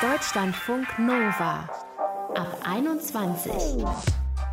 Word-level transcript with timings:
Deutschlandfunk 0.00 0.98
Nova 0.98 1.68
ab 2.34 2.58
21. 2.64 3.52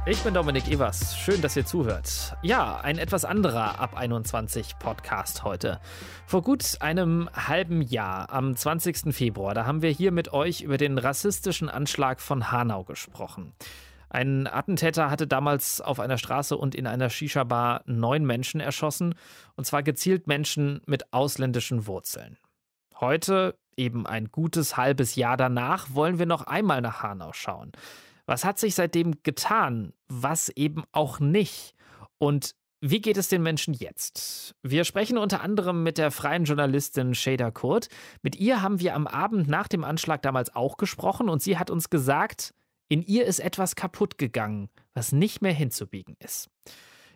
Ich 0.05 0.21
bin 0.23 0.33
Dominik 0.33 0.67
Evers. 0.69 1.17
Schön, 1.17 1.41
dass 1.41 1.55
ihr 1.55 1.65
zuhört. 1.65 2.35
Ja, 2.41 2.79
ein 2.81 2.97
etwas 2.97 3.25
anderer 3.25 3.79
Ab 3.79 3.95
21 3.95 4.79
Podcast 4.79 5.43
heute. 5.43 5.79
Vor 6.25 6.41
gut 6.41 6.77
einem 6.79 7.29
halben 7.33 7.81
Jahr, 7.81 8.31
am 8.31 8.55
20. 8.55 9.13
Februar, 9.13 9.53
da 9.53 9.65
haben 9.65 9.81
wir 9.81 9.91
hier 9.91 10.11
mit 10.11 10.33
euch 10.33 10.61
über 10.61 10.77
den 10.77 10.97
rassistischen 10.97 11.69
Anschlag 11.69 12.19
von 12.19 12.51
Hanau 12.51 12.83
gesprochen. 12.83 13.53
Ein 14.09 14.47
Attentäter 14.47 15.09
hatte 15.09 15.27
damals 15.27 15.81
auf 15.81 15.99
einer 15.99 16.17
Straße 16.17 16.55
und 16.55 16.75
in 16.75 16.85
einer 16.87 17.09
Shisha-Bar 17.09 17.81
neun 17.85 18.25
Menschen 18.25 18.59
erschossen, 18.59 19.15
und 19.55 19.65
zwar 19.65 19.83
gezielt 19.83 20.27
Menschen 20.27 20.81
mit 20.85 21.13
ausländischen 21.13 21.87
Wurzeln. 21.87 22.37
Heute, 23.03 23.59
eben 23.75 24.07
ein 24.07 24.31
gutes 24.31 24.77
halbes 24.77 25.15
Jahr 25.15 25.35
danach, 25.35 25.87
wollen 25.93 26.19
wir 26.19 26.25
noch 26.25 26.43
einmal 26.43 26.79
nach 26.79 27.03
Hanau 27.03 27.33
schauen. 27.33 27.73
Was 28.27 28.45
hat 28.45 28.59
sich 28.59 28.75
seitdem 28.75 29.21
getan? 29.23 29.91
Was 30.07 30.47
eben 30.47 30.85
auch 30.93 31.19
nicht? 31.19 31.75
Und 32.17 32.55
wie 32.79 33.01
geht 33.01 33.17
es 33.17 33.27
den 33.27 33.43
Menschen 33.43 33.73
jetzt? 33.73 34.55
Wir 34.63 34.85
sprechen 34.85 35.17
unter 35.17 35.41
anderem 35.41 35.83
mit 35.83 35.97
der 35.97 36.11
freien 36.11 36.45
Journalistin 36.45 37.13
Shada 37.13 37.51
Kurt. 37.51 37.89
Mit 38.21 38.37
ihr 38.37 38.61
haben 38.61 38.79
wir 38.79 38.95
am 38.95 39.07
Abend 39.07 39.49
nach 39.49 39.67
dem 39.67 39.83
Anschlag 39.83 40.21
damals 40.21 40.55
auch 40.55 40.77
gesprochen 40.77 41.27
und 41.27 41.41
sie 41.41 41.57
hat 41.57 41.69
uns 41.69 41.89
gesagt, 41.89 42.53
in 42.87 43.01
ihr 43.01 43.25
ist 43.25 43.39
etwas 43.39 43.75
kaputt 43.75 44.17
gegangen, 44.17 44.69
was 44.93 45.11
nicht 45.11 45.41
mehr 45.41 45.53
hinzubiegen 45.53 46.15
ist. 46.19 46.49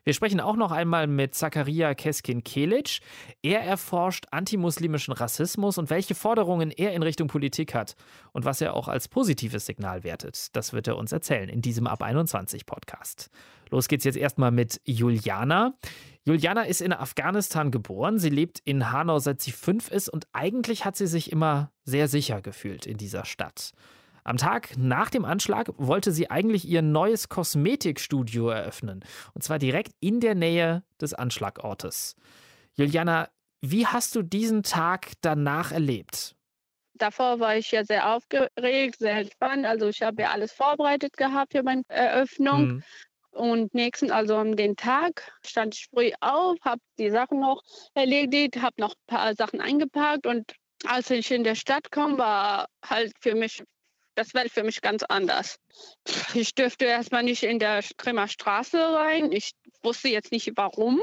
Wir 0.07 0.13
sprechen 0.13 0.39
auch 0.39 0.55
noch 0.55 0.71
einmal 0.71 1.05
mit 1.05 1.35
Zakaria 1.35 1.93
Keskin-Kelic. 1.93 2.99
Er 3.41 3.59
erforscht 3.59 4.27
antimuslimischen 4.31 5.13
Rassismus 5.13 5.77
und 5.77 5.89
welche 5.89 6.15
Forderungen 6.15 6.71
er 6.71 6.93
in 6.93 7.03
Richtung 7.03 7.27
Politik 7.27 7.75
hat 7.75 7.97
und 8.31 8.45
was 8.45 8.61
er 8.61 8.73
auch 8.73 8.87
als 8.87 9.09
positives 9.09 9.65
Signal 9.65 10.05
wertet. 10.05 10.55
Das 10.55 10.71
wird 10.71 10.87
er 10.87 10.95
uns 10.95 11.11
erzählen 11.11 11.49
in 11.49 11.61
diesem 11.61 11.87
Ab 11.87 12.03
21 12.03 12.65
Podcast. 12.65 13.29
Los 13.69 13.89
geht's 13.89 14.05
jetzt 14.05 14.15
erstmal 14.15 14.51
mit 14.51 14.79
Juliana. 14.85 15.73
Juliana 16.23 16.61
ist 16.61 16.79
in 16.79 16.93
Afghanistan 16.93 17.69
geboren. 17.69 18.17
Sie 18.17 18.29
lebt 18.29 18.59
in 18.63 18.93
Hanau 18.93 19.19
seit 19.19 19.41
sie 19.41 19.51
fünf 19.51 19.91
ist 19.91 20.07
und 20.07 20.25
eigentlich 20.31 20.85
hat 20.85 20.95
sie 20.95 21.07
sich 21.07 21.33
immer 21.33 21.73
sehr 21.83 22.07
sicher 22.07 22.41
gefühlt 22.41 22.85
in 22.85 22.95
dieser 22.95 23.25
Stadt. 23.25 23.73
Am 24.27 24.35
Tag 24.35 24.77
nach 24.77 25.09
dem 25.09 25.23
Anschlag 25.23 25.71
wollte 25.77 26.11
sie 26.11 26.29
eigentlich 26.29 26.67
ihr 26.67 26.81
neues 26.81 27.29
Kosmetikstudio 27.29 28.49
eröffnen. 28.49 29.05
Und 29.33 29.41
zwar 29.41 29.57
direkt 29.57 29.93
in 30.01 30.19
der 30.19 30.35
Nähe 30.35 30.83
des 30.99 31.13
Anschlagortes. 31.13 32.17
Juliana, 32.73 33.29
wie 33.61 33.87
hast 33.87 34.15
du 34.15 34.23
diesen 34.23 34.63
Tag 34.63 35.13
danach 35.21 35.71
erlebt? 35.71 36.35
Davor 36.95 37.39
war 37.39 37.55
ich 37.55 37.71
ja 37.71 37.85
sehr 37.85 38.13
aufgeregt, 38.13 38.97
sehr 38.99 39.15
entspannt. 39.15 39.65
Also 39.65 39.87
ich 39.87 40.01
habe 40.01 40.23
ja 40.23 40.31
alles 40.31 40.51
vorbereitet 40.51 41.15
gehabt 41.15 41.53
für 41.53 41.63
meine 41.63 41.83
Eröffnung. 41.87 42.67
Mhm. 42.67 42.83
Und 43.31 43.73
nächsten, 43.73 44.11
also 44.11 44.35
an 44.35 44.57
den 44.57 44.75
Tag, 44.75 45.31
stand 45.45 45.73
ich 45.75 45.87
früh 45.89 46.11
auf, 46.19 46.57
habe 46.65 46.81
die 46.99 47.11
Sachen 47.11 47.39
noch 47.39 47.61
erledigt, 47.93 48.61
habe 48.61 48.75
noch 48.81 48.91
ein 48.91 49.07
paar 49.07 49.35
Sachen 49.35 49.61
eingepackt 49.61 50.27
und 50.27 50.51
als 50.85 51.09
ich 51.11 51.31
in 51.31 51.43
der 51.43 51.55
Stadt 51.55 51.91
kam, 51.91 52.17
war 52.17 52.67
halt 52.83 53.13
für 53.19 53.35
mich 53.35 53.63
das 54.17 54.33
wäre 54.33 54.49
für 54.49 54.63
mich 54.63 54.81
ganz 54.81 55.03
anders. 55.03 55.59
Ich 56.33 56.55
dürfte 56.55 56.85
erstmal 56.85 57.23
nicht 57.23 57.43
in 57.43 57.59
der 57.59 57.83
Bremer 57.97 58.27
Straße 58.27 58.77
rein. 58.77 59.31
Ich 59.31 59.51
wusste 59.83 60.09
jetzt 60.09 60.31
nicht 60.31 60.51
warum. 60.55 60.99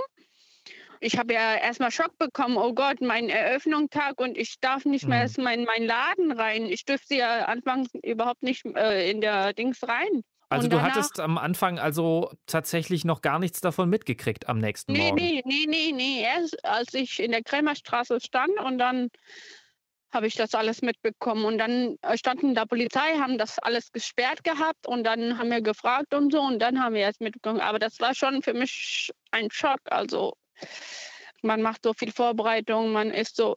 Ich 1.00 1.16
habe 1.16 1.34
ja 1.34 1.54
erstmal 1.54 1.90
Schock 1.90 2.18
bekommen. 2.18 2.56
Oh 2.56 2.72
Gott, 2.72 3.00
mein 3.00 3.28
Eröffnungstag 3.28 4.20
und 4.20 4.36
ich 4.36 4.58
darf 4.60 4.84
nicht 4.84 5.06
mehr 5.06 5.18
mhm. 5.18 5.22
erst 5.22 5.38
in 5.38 5.44
meinen 5.44 5.86
Laden 5.86 6.32
rein. 6.32 6.66
Ich 6.66 6.84
dürfte 6.84 7.14
ja 7.14 7.44
anfangs 7.44 7.90
überhaupt 8.02 8.42
nicht 8.42 8.64
äh, 8.74 9.10
in 9.10 9.20
der 9.20 9.52
Dings 9.52 9.82
rein. 9.86 10.22
Also 10.48 10.68
du 10.68 10.82
hattest 10.82 11.20
am 11.20 11.38
Anfang 11.38 11.78
also 11.78 12.30
tatsächlich 12.46 13.04
noch 13.04 13.22
gar 13.22 13.38
nichts 13.38 13.60
davon 13.60 13.88
mitgekriegt 13.88 14.48
am 14.48 14.58
nächsten 14.58 14.92
nee, 14.92 14.98
Morgen. 14.98 15.16
Nee, 15.16 15.42
nee, 15.44 15.66
nee, 15.69 15.92
nee. 15.92 16.22
Erst 16.22 16.64
als 16.64 16.94
ich 16.94 17.20
in 17.20 17.30
der 17.30 17.42
Krämerstraße 17.42 18.20
stand 18.20 18.58
und 18.60 18.78
dann 18.78 19.08
habe 20.14 20.26
ich 20.26 20.36
das 20.36 20.54
alles 20.54 20.80
mitbekommen. 20.80 21.44
Und 21.44 21.58
dann 21.58 21.97
äh, 22.02 22.16
standen 22.16 22.54
da 22.54 22.64
Polizei, 22.64 23.19
haben 23.19 23.36
das 23.38 23.58
alles 23.58 23.92
gesperrt 23.92 24.44
gehabt 24.44 24.86
und 24.86 25.04
dann 25.04 25.38
haben 25.38 25.50
wir 25.50 25.60
gefragt 25.60 26.14
und 26.14 26.32
so 26.32 26.41
und 26.41 26.60
dann 26.60 26.82
haben 26.82 26.94
wir 26.94 27.08
es 27.08 27.20
mitbekommen. 27.20 27.60
Aber 27.60 27.78
das 27.78 28.00
war 28.00 28.14
schon 28.14 28.42
für 28.42 28.54
mich 28.54 29.10
ein 29.32 29.50
Schock. 29.50 29.80
Also 29.86 30.34
man 31.42 31.60
macht 31.60 31.82
so 31.84 31.92
viel 31.92 32.12
Vorbereitung, 32.12 32.92
man 32.92 33.10
ist 33.10 33.36
so, 33.36 33.54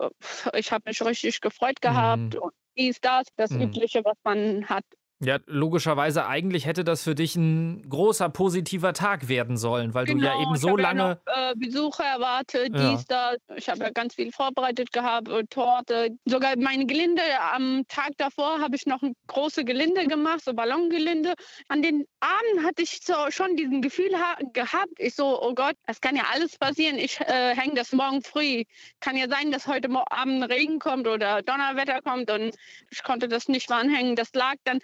ich 0.54 0.72
habe 0.72 0.84
mich 0.88 1.02
richtig 1.02 1.40
gefreut 1.40 1.82
gehabt 1.82 2.34
mhm. 2.34 2.42
und 2.42 2.54
dies, 2.78 3.00
das, 3.02 3.28
das 3.36 3.52
mhm. 3.52 3.62
Übliche, 3.64 4.04
was 4.04 4.18
man 4.24 4.68
hat. 4.68 4.84
Ja, 5.20 5.40
logischerweise 5.48 6.28
eigentlich 6.28 6.68
hätte 6.68 6.84
das 6.84 7.02
für 7.04 7.16
dich 7.16 7.36
ein 7.36 7.90
großer 7.90 8.30
positiver 8.30 8.94
Tag 8.94 9.28
werden 9.28 9.58
sollen, 9.58 9.96
weil 9.96 10.06
genau, 10.06 10.20
du 10.20 10.26
ja 10.28 10.34
genau, 10.34 10.50
eben 10.50 10.58
so 10.58 10.78
lange. 10.78 11.00
Ja 11.00 11.18
noch, 11.26 11.52
äh, 11.52 11.56
Besucher 11.56 12.04
erwartet, 12.04 12.70
ja. 12.76 12.92
dies, 12.92 13.06
das. 13.06 13.38
Ich 13.56 13.68
habe 13.68 13.80
ja 13.80 13.90
ganz 13.90 14.14
viel 14.14 14.32
vorbereitet 14.32 14.92
gehabt, 14.92 15.28
äh, 15.28 15.44
Torte. 15.50 16.16
Sogar 16.26 16.56
meine 16.58 16.86
Gelinde 16.86 17.24
am 17.52 17.84
Tag 17.88 18.12
davor 18.18 18.60
habe 18.62 18.76
ich 18.76 18.86
noch 18.86 19.02
ein 19.02 19.16
großes 19.26 19.66
Gelinde 19.66 20.06
gemacht, 20.06 20.42
so 20.46 20.54
Ballongelinde. 20.54 21.34
An 21.68 21.82
den 21.82 22.06
Abend 22.20 22.68
hatte 22.68 22.84
ich 22.84 23.00
so 23.04 23.16
schon 23.30 23.56
diesen 23.56 23.82
Gefühl 23.82 24.12
gehabt, 24.54 24.94
ich 25.00 25.16
so, 25.16 25.42
oh 25.42 25.56
Gott, 25.56 25.76
es 25.88 26.00
kann 26.00 26.16
ja 26.16 26.26
alles 26.32 26.60
passieren. 26.60 27.00
Ich 27.00 27.20
äh, 27.22 27.56
hänge 27.56 27.74
das 27.74 27.92
morgen 27.92 28.22
früh. 28.22 28.66
Kann 29.00 29.18
ja 29.18 29.28
sein, 29.28 29.52
dass 29.52 29.66
heute 29.66 29.90
Abend 30.12 30.44
Regen 30.48 30.78
kommt 30.78 31.08
oder 31.08 31.42
Donnerwetter 31.42 32.04
kommt 32.04 32.30
und 32.30 32.54
ich 32.92 33.02
konnte 33.02 33.28
das 33.28 33.48
nicht 33.48 33.72
anhängen. 33.72 34.16
Das 34.16 34.34
lag 34.34 34.56
dann 34.64 34.80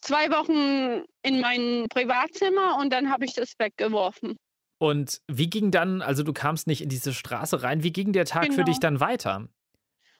zwei 0.00 0.30
Wochen 0.30 1.04
in 1.22 1.40
mein 1.40 1.86
Privatzimmer 1.88 2.78
und 2.78 2.92
dann 2.92 3.10
habe 3.10 3.24
ich 3.24 3.34
das 3.34 3.54
weggeworfen. 3.58 4.36
Und 4.78 5.20
wie 5.26 5.50
ging 5.50 5.70
dann, 5.70 6.02
also 6.02 6.22
du 6.22 6.32
kamst 6.32 6.66
nicht 6.66 6.82
in 6.82 6.88
diese 6.88 7.12
Straße 7.12 7.62
rein, 7.62 7.82
wie 7.82 7.92
ging 7.92 8.12
der 8.12 8.24
Tag 8.24 8.44
genau. 8.44 8.54
für 8.54 8.64
dich 8.64 8.78
dann 8.78 9.00
weiter? 9.00 9.48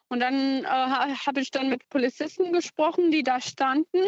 Und 0.09 0.21
dann 0.21 0.65
äh, 0.65 0.67
habe 0.67 1.41
ich 1.41 1.51
dann 1.51 1.69
mit 1.69 1.89
Polizisten 1.91 2.53
gesprochen, 2.53 3.11
die 3.11 3.23
da 3.23 3.41
standen 3.41 4.01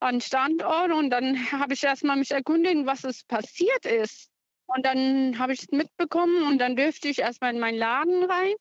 an 0.00 0.20
Standort 0.20 0.92
und 0.92 1.10
dann 1.10 1.50
habe 1.52 1.74
ich 1.74 1.82
erstmal 1.82 2.16
mich 2.16 2.30
erkundigt, 2.30 2.86
was 2.86 3.04
es 3.04 3.24
passiert 3.24 3.86
ist. 3.86 4.28
Und 4.66 4.84
dann 4.84 5.38
habe 5.38 5.54
ich 5.54 5.62
es 5.62 5.68
mitbekommen 5.70 6.46
und 6.46 6.58
dann 6.58 6.76
dürfte 6.76 7.08
ich 7.08 7.20
erstmal 7.20 7.54
in 7.54 7.60
meinen 7.60 7.78
Laden 7.78 8.24
rein. 8.24 8.54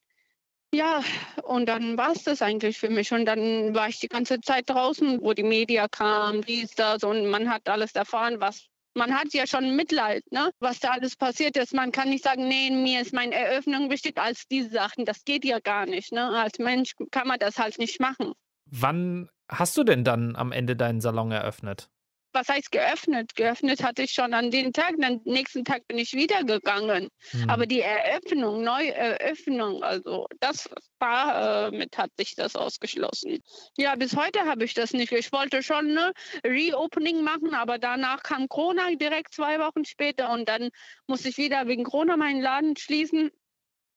Ja, 0.74 1.02
und 1.44 1.68
dann 1.68 1.98
war 1.98 2.12
es 2.12 2.24
das 2.24 2.42
eigentlich 2.42 2.78
für 2.78 2.90
mich. 2.90 3.12
Und 3.14 3.26
dann 3.26 3.74
war 3.74 3.88
ich 3.88 4.00
die 4.00 4.10
ganze 4.10 4.42
Zeit 4.42 4.70
draußen, 4.70 5.22
wo 5.22 5.34
die 5.34 5.44
Media 5.44 5.88
kam, 5.88 6.42
dies, 6.42 6.72
das. 6.72 7.04
Und 7.04 7.28
man 7.28 7.50
hat 7.50 7.68
alles 7.70 7.94
erfahren, 7.94 8.40
was. 8.40 8.68
Man 8.94 9.14
hat 9.14 9.32
ja 9.34 9.46
schon 9.46 9.76
Mitleid, 9.76 10.24
ne? 10.32 10.50
was 10.60 10.80
da 10.80 10.90
alles 10.90 11.16
passiert 11.16 11.56
ist. 11.56 11.74
Man 11.74 11.92
kann 11.92 12.10
nicht 12.10 12.24
sagen, 12.24 12.48
nee, 12.48 12.72
mir 12.72 13.02
ist 13.02 13.14
meine 13.14 13.36
Eröffnung 13.36 13.92
wichtig 13.92 14.18
als 14.18 14.48
diese 14.48 14.72
Sachen. 14.72 15.06
Das 15.06 15.24
geht 15.24 15.46
ja 15.46 15.60
gar 15.60 15.86
nicht. 15.86 16.12
Ne? 16.12 16.28
Als 16.30 16.58
Mensch 16.58 16.94
kann 17.12 17.28
man 17.28 17.38
das 17.38 17.60
halt 17.60 17.78
nicht 17.78 18.00
machen. 18.00 18.34
Wann 18.66 19.30
hast 19.50 19.78
du 19.78 19.84
denn 19.84 20.04
dann 20.04 20.36
am 20.36 20.52
Ende 20.52 20.76
deinen 20.76 21.00
Salon 21.00 21.32
eröffnet? 21.32 21.90
Was 22.34 22.50
heißt 22.50 22.72
geöffnet? 22.72 23.36
Geöffnet 23.36 23.84
hatte 23.84 24.04
ich 24.04 24.12
schon 24.12 24.34
an 24.34 24.52
den 24.52 24.74
Tag, 24.74 24.96
dann 25.00 25.22
nächsten 25.26 25.66
Tag 25.66 25.88
bin 25.88 25.98
ich 25.98 26.14
wieder 26.14 26.44
gegangen. 26.44 27.10
Mhm. 27.32 27.50
Aber 27.50 27.66
die 27.66 27.82
Eröffnung, 27.82 28.64
Neueröffnung, 28.64 29.84
also 29.84 30.28
das 30.40 30.70
war, 31.00 31.68
äh, 31.68 31.72
mit 31.72 31.98
hat 31.98 32.12
sich 32.18 32.36
das 32.36 32.56
ausgeschlossen. 32.56 33.40
Ja, 33.78 33.96
bis 33.96 34.16
heute 34.16 34.46
habe 34.46 34.66
ich 34.66 34.74
das 34.74 34.94
nicht. 34.94 35.12
Ich 35.12 35.32
wollte 35.32 35.64
schon 35.64 35.98
eine 35.98 36.12
Reopening 36.46 37.24
machen, 37.24 37.54
aber 37.54 37.78
danach 37.78 38.24
kam 38.24 38.48
Corona 38.48 38.90
direkt 38.96 39.34
zwei 39.34 39.60
Wochen 39.60 39.86
später 39.86 40.32
und 40.32 40.48
dann 40.48 40.70
musste 41.08 41.30
ich 41.30 41.38
wieder 41.38 41.68
wegen 41.68 41.84
Corona 41.84 42.18
meinen 42.18 42.42
Laden 42.42 42.76
schließen. 42.78 43.32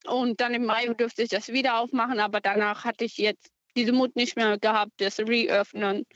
Und 0.07 0.41
dann 0.41 0.55
im 0.55 0.65
Mai 0.65 0.87
dürfte 0.87 1.23
ich 1.23 1.29
das 1.29 1.49
wieder 1.49 1.79
aufmachen, 1.79 2.21
aber 2.21 2.41
danach 2.41 2.85
hatte 2.85 3.05
ich 3.05 3.19
jetzt 3.19 3.51
diese 3.77 3.93
Mut 3.93 4.17
nicht 4.17 4.37
mehr 4.37 4.59
gehabt, 4.59 4.93
das 4.97 5.19
Reöffnen 5.21 6.07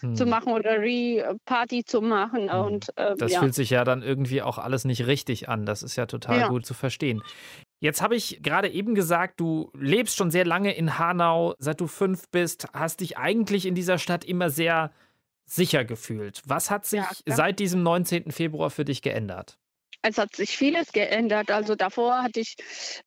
hm. 0.00 0.16
zu 0.16 0.26
machen 0.26 0.52
oder 0.52 0.80
Re-Party 0.80 1.84
zu 1.84 2.00
machen. 2.00 2.50
Hm. 2.50 2.60
Und, 2.60 2.96
äh, 2.96 3.14
das 3.16 3.32
ja. 3.32 3.40
fühlt 3.40 3.54
sich 3.54 3.70
ja 3.70 3.84
dann 3.84 4.02
irgendwie 4.02 4.42
auch 4.42 4.58
alles 4.58 4.84
nicht 4.84 5.06
richtig 5.06 5.48
an. 5.48 5.66
Das 5.66 5.82
ist 5.82 5.96
ja 5.96 6.06
total 6.06 6.40
ja. 6.40 6.48
gut 6.48 6.66
zu 6.66 6.74
verstehen. 6.74 7.22
Jetzt 7.80 8.00
habe 8.00 8.14
ich 8.14 8.42
gerade 8.42 8.68
eben 8.70 8.94
gesagt, 8.94 9.40
du 9.40 9.70
lebst 9.74 10.16
schon 10.16 10.30
sehr 10.30 10.44
lange 10.44 10.74
in 10.74 10.98
Hanau, 10.98 11.54
seit 11.58 11.80
du 11.80 11.88
fünf 11.88 12.28
bist, 12.30 12.68
hast 12.72 13.00
dich 13.00 13.18
eigentlich 13.18 13.66
in 13.66 13.74
dieser 13.74 13.98
Stadt 13.98 14.24
immer 14.24 14.50
sehr 14.50 14.92
sicher 15.46 15.84
gefühlt. 15.84 16.42
Was 16.46 16.70
hat 16.70 16.86
sich 16.86 17.00
ja, 17.00 17.10
seit 17.26 17.58
diesem 17.58 17.82
19. 17.82 18.30
Februar 18.30 18.70
für 18.70 18.84
dich 18.84 19.02
geändert? 19.02 19.58
Es 20.02 20.18
hat 20.18 20.34
sich 20.34 20.56
vieles 20.56 20.92
geändert. 20.92 21.50
Also 21.50 21.74
davor 21.74 22.22
hatte 22.22 22.40
ich, 22.40 22.56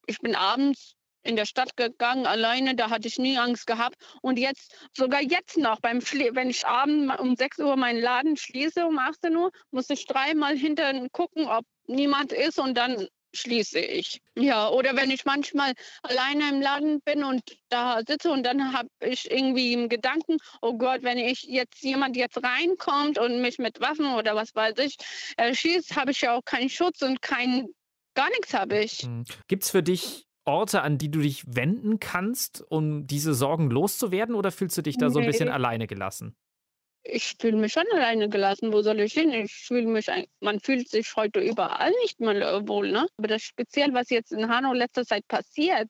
ich 0.06 0.20
bin 0.20 0.36
abends 0.36 0.96
in 1.26 1.36
der 1.36 1.46
Stadt 1.46 1.76
gegangen, 1.76 2.26
alleine, 2.26 2.76
da 2.76 2.90
hatte 2.90 3.08
ich 3.08 3.18
nie 3.18 3.38
Angst 3.38 3.68
gehabt. 3.68 3.96
Und 4.22 4.40
jetzt, 4.40 4.76
sogar 4.94 5.22
jetzt 5.22 5.58
noch, 5.58 5.80
beim 5.80 6.02
Schlie 6.02 6.36
wenn 6.36 6.50
ich 6.50 6.66
abends 6.66 7.20
um 7.20 7.36
6 7.36 7.60
Uhr 7.60 7.76
meinen 7.76 8.00
Laden 8.00 8.38
schließe, 8.38 8.86
um 8.86 8.98
18 9.00 9.36
Uhr, 9.36 9.52
muss 9.72 9.90
ich 9.90 10.06
dreimal 10.06 10.56
hinter 10.58 10.94
gucken, 11.10 11.48
ob 11.48 11.66
niemand 11.88 12.32
ist 12.32 12.60
und 12.60 12.76
dann 12.76 13.08
schließe 13.36 13.80
ich. 13.80 14.22
Ja, 14.38 14.70
oder 14.70 14.96
wenn 14.96 15.12
ich 15.12 15.26
manchmal 15.26 15.74
alleine 16.04 16.50
im 16.50 16.62
Laden 16.62 17.02
bin 17.02 17.24
und 17.24 17.42
da 17.70 18.02
sitze 18.08 18.32
und 18.32 18.44
dann 18.44 18.74
habe 18.74 18.90
ich 19.02 19.30
irgendwie 19.30 19.74
im 19.74 19.90
Gedanken, 19.90 20.38
oh 20.62 20.74
Gott, 20.78 21.04
wenn 21.04 21.18
ich 21.18 21.44
jetzt 21.44 21.84
jemand 21.84 22.16
jetzt 22.16 22.42
reinkommt 22.42 23.18
und 23.18 23.42
mich 23.42 23.60
mit 23.60 23.82
Waffen 23.82 24.14
oder 24.14 24.36
was 24.36 24.56
weiß 24.56 24.78
ich 24.80 24.96
erschießt, 25.38 25.96
habe 25.96 26.12
ich 26.12 26.22
ja 26.22 26.36
auch 26.36 26.46
keinen 26.46 26.70
Schutz 26.70 27.02
und 27.02 27.22
kein 27.22 27.68
gar 28.16 28.30
nichts 28.30 28.54
habe 28.54 28.80
ich. 28.80 29.00
Hm. 29.00 29.26
Gibt 29.48 29.64
es 29.64 29.72
für 29.72 29.84
dich 29.84 30.26
Orte, 30.46 30.82
an 30.82 30.98
die 30.98 31.12
du 31.12 31.20
dich 31.20 31.44
wenden 31.48 32.00
kannst, 32.00 32.64
um 32.70 33.08
diese 33.08 33.34
Sorgen 33.34 33.70
loszuwerden, 33.70 34.36
oder 34.36 34.52
fühlst 34.52 34.78
du 34.78 34.82
dich 34.82 34.98
da 34.98 35.10
so 35.10 35.20
ein 35.20 35.26
bisschen 35.26 35.50
alleine 35.50 35.88
gelassen? 35.88 36.36
ich 37.06 37.36
fühle 37.40 37.58
mich 37.58 37.74
schon 37.74 37.86
alleine 37.94 38.30
gelassen. 38.30 38.74
Wo 38.74 38.82
soll 38.82 39.00
ich 39.00 39.14
hin? 39.14 39.32
Ich 39.32 39.54
fühle 39.54 39.88
mich, 39.88 40.08
man 40.40 40.60
fühlt 40.60 40.90
sich 40.90 41.16
heute 41.16 41.40
überall 41.40 41.92
nicht 42.02 42.20
mehr 42.20 42.68
wohl, 42.68 42.92
ne? 42.92 43.08
Aber 43.18 43.28
das 43.28 43.44
speziell, 43.44 43.94
was 43.94 44.10
jetzt 44.10 44.32
in 44.32 44.50
Hanau 44.50 44.74
letzter 44.74 45.06
Zeit 45.06 45.28
passiert, 45.28 45.90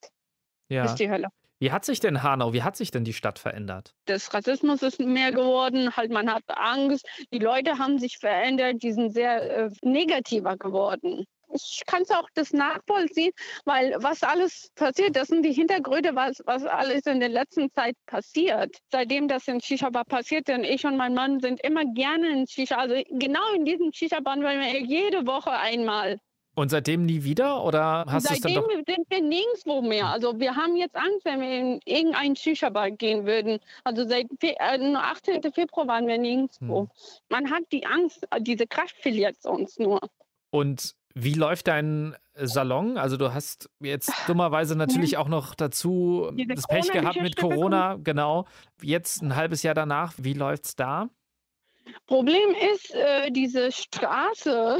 ja. 0.69 0.85
ist 0.85 0.95
die 0.95 1.09
Hölle. 1.09 1.29
Wie 1.59 1.71
hat 1.71 1.85
sich 1.85 2.01
denn 2.01 2.21
Hanau, 2.21 2.51
wie 2.51 2.63
hat 2.63 2.75
sich 2.75 2.91
denn 2.91 3.05
die 3.05 3.13
Stadt 3.13 3.39
verändert? 3.39 3.95
Das 4.05 4.33
Rassismus 4.33 4.83
ist 4.83 4.99
mehr 4.99 5.31
geworden, 5.31 5.95
halt 5.95 6.11
man 6.11 6.29
hat 6.29 6.43
Angst, 6.47 7.07
die 7.31 7.39
Leute 7.39 7.79
haben 7.79 7.97
sich 7.97 8.17
verändert, 8.17 8.83
die 8.83 8.91
sind 8.91 9.13
sehr 9.13 9.65
äh, 9.65 9.69
negativer 9.81 10.57
geworden 10.57 11.25
ich 11.53 11.83
kann 11.85 12.03
es 12.03 12.11
auch 12.11 12.27
das 12.33 12.53
nachvollziehen, 12.53 13.31
weil 13.65 13.95
was 13.99 14.23
alles 14.23 14.69
passiert, 14.75 15.15
das 15.15 15.27
sind 15.27 15.43
die 15.43 15.53
Hintergründe, 15.53 16.15
was, 16.15 16.41
was 16.45 16.65
alles 16.65 17.05
in 17.05 17.19
der 17.19 17.29
letzten 17.29 17.71
Zeit 17.71 17.95
passiert. 18.05 18.75
Seitdem 18.91 19.27
das 19.27 19.47
in 19.47 19.61
Shisha-Bar 19.61 20.05
passiert, 20.05 20.47
denn 20.47 20.63
ich 20.63 20.85
und 20.85 20.97
mein 20.97 21.13
Mann 21.13 21.39
sind 21.39 21.61
immer 21.61 21.85
gerne 21.93 22.29
in 22.29 22.47
Shisha, 22.47 22.77
also 22.77 22.95
genau 23.11 23.53
in 23.55 23.65
diesem 23.65 23.91
Shisha-Bar, 23.91 24.37
weil 24.41 24.59
wir 24.59 24.81
jede 24.81 25.25
Woche 25.25 25.51
einmal. 25.51 26.19
Und 26.55 26.69
seitdem 26.69 27.05
nie 27.05 27.23
wieder 27.23 27.63
oder 27.65 28.05
hast 28.07 28.29
du 28.29 28.33
es 28.33 28.39
dann 28.39 28.53
doch? 28.53 28.69
sind 28.69 29.05
wir 29.09 29.21
nirgendwo 29.21 29.81
mehr. 29.81 30.07
Also 30.07 30.39
wir 30.39 30.55
haben 30.55 30.77
jetzt 30.77 30.95
Angst, 30.95 31.25
wenn 31.25 31.41
wir 31.41 31.59
in 31.59 31.79
irgendein 31.83 32.35
Shisha-Bar 32.35 32.91
gehen 32.91 33.25
würden. 33.25 33.59
Also 33.83 34.07
seit 34.07 34.27
äh, 34.41 34.55
18. 34.57 35.41
Februar 35.51 35.87
waren 35.87 36.07
wir 36.07 36.17
nirgendwo. 36.17 36.81
Hm. 36.81 36.89
Man 37.27 37.51
hat 37.51 37.63
die 37.73 37.85
Angst, 37.85 38.25
diese 38.39 38.67
Kraft 38.67 38.95
verliert 39.01 39.35
uns 39.45 39.77
nur. 39.77 39.99
Und 40.49 40.95
wie 41.15 41.33
läuft 41.33 41.67
dein 41.67 42.15
Salon? 42.35 42.97
Also 42.97 43.15
du 43.17 43.33
hast 43.33 43.69
jetzt 43.79 44.11
dummerweise 44.27 44.75
natürlich 44.75 45.17
auch 45.17 45.29
noch 45.29 45.55
dazu 45.55 46.29
Diese 46.33 46.53
das 46.55 46.67
Pech 46.67 46.91
gehabt 46.91 47.21
mit 47.21 47.37
Corona, 47.37 47.97
genau. 48.03 48.45
Jetzt 48.81 49.21
ein 49.21 49.35
halbes 49.35 49.63
Jahr 49.63 49.73
danach, 49.73 50.13
wie 50.17 50.33
läuft 50.33 50.65
es 50.65 50.75
da? 50.75 51.09
Problem 52.05 52.49
ist 52.73 52.93
äh, 52.93 53.31
diese 53.31 53.71
Straße. 53.71 54.79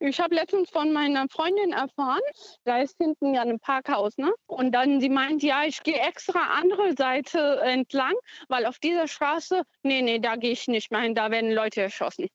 Ich 0.00 0.20
habe 0.20 0.34
letztens 0.34 0.70
von 0.70 0.92
meiner 0.92 1.26
Freundin 1.28 1.72
erfahren, 1.72 2.20
da 2.64 2.82
ist 2.82 2.96
hinten 2.98 3.34
ja 3.34 3.42
ein 3.42 3.58
Parkhaus, 3.58 4.16
ne? 4.16 4.32
Und 4.46 4.72
dann 4.72 5.00
sie 5.00 5.08
meint, 5.08 5.42
ja, 5.42 5.64
ich 5.64 5.82
gehe 5.82 5.98
extra 5.98 6.58
andere 6.60 6.94
Seite 6.96 7.60
entlang, 7.62 8.12
weil 8.48 8.66
auf 8.66 8.78
dieser 8.78 9.08
Straße, 9.08 9.62
nee, 9.82 10.02
nee, 10.02 10.18
da 10.18 10.36
gehe 10.36 10.52
ich 10.52 10.68
nicht 10.68 10.92
mehr 10.92 11.00
hin, 11.00 11.14
da 11.14 11.30
werden 11.30 11.50
Leute 11.50 11.80
erschossen. 11.82 12.28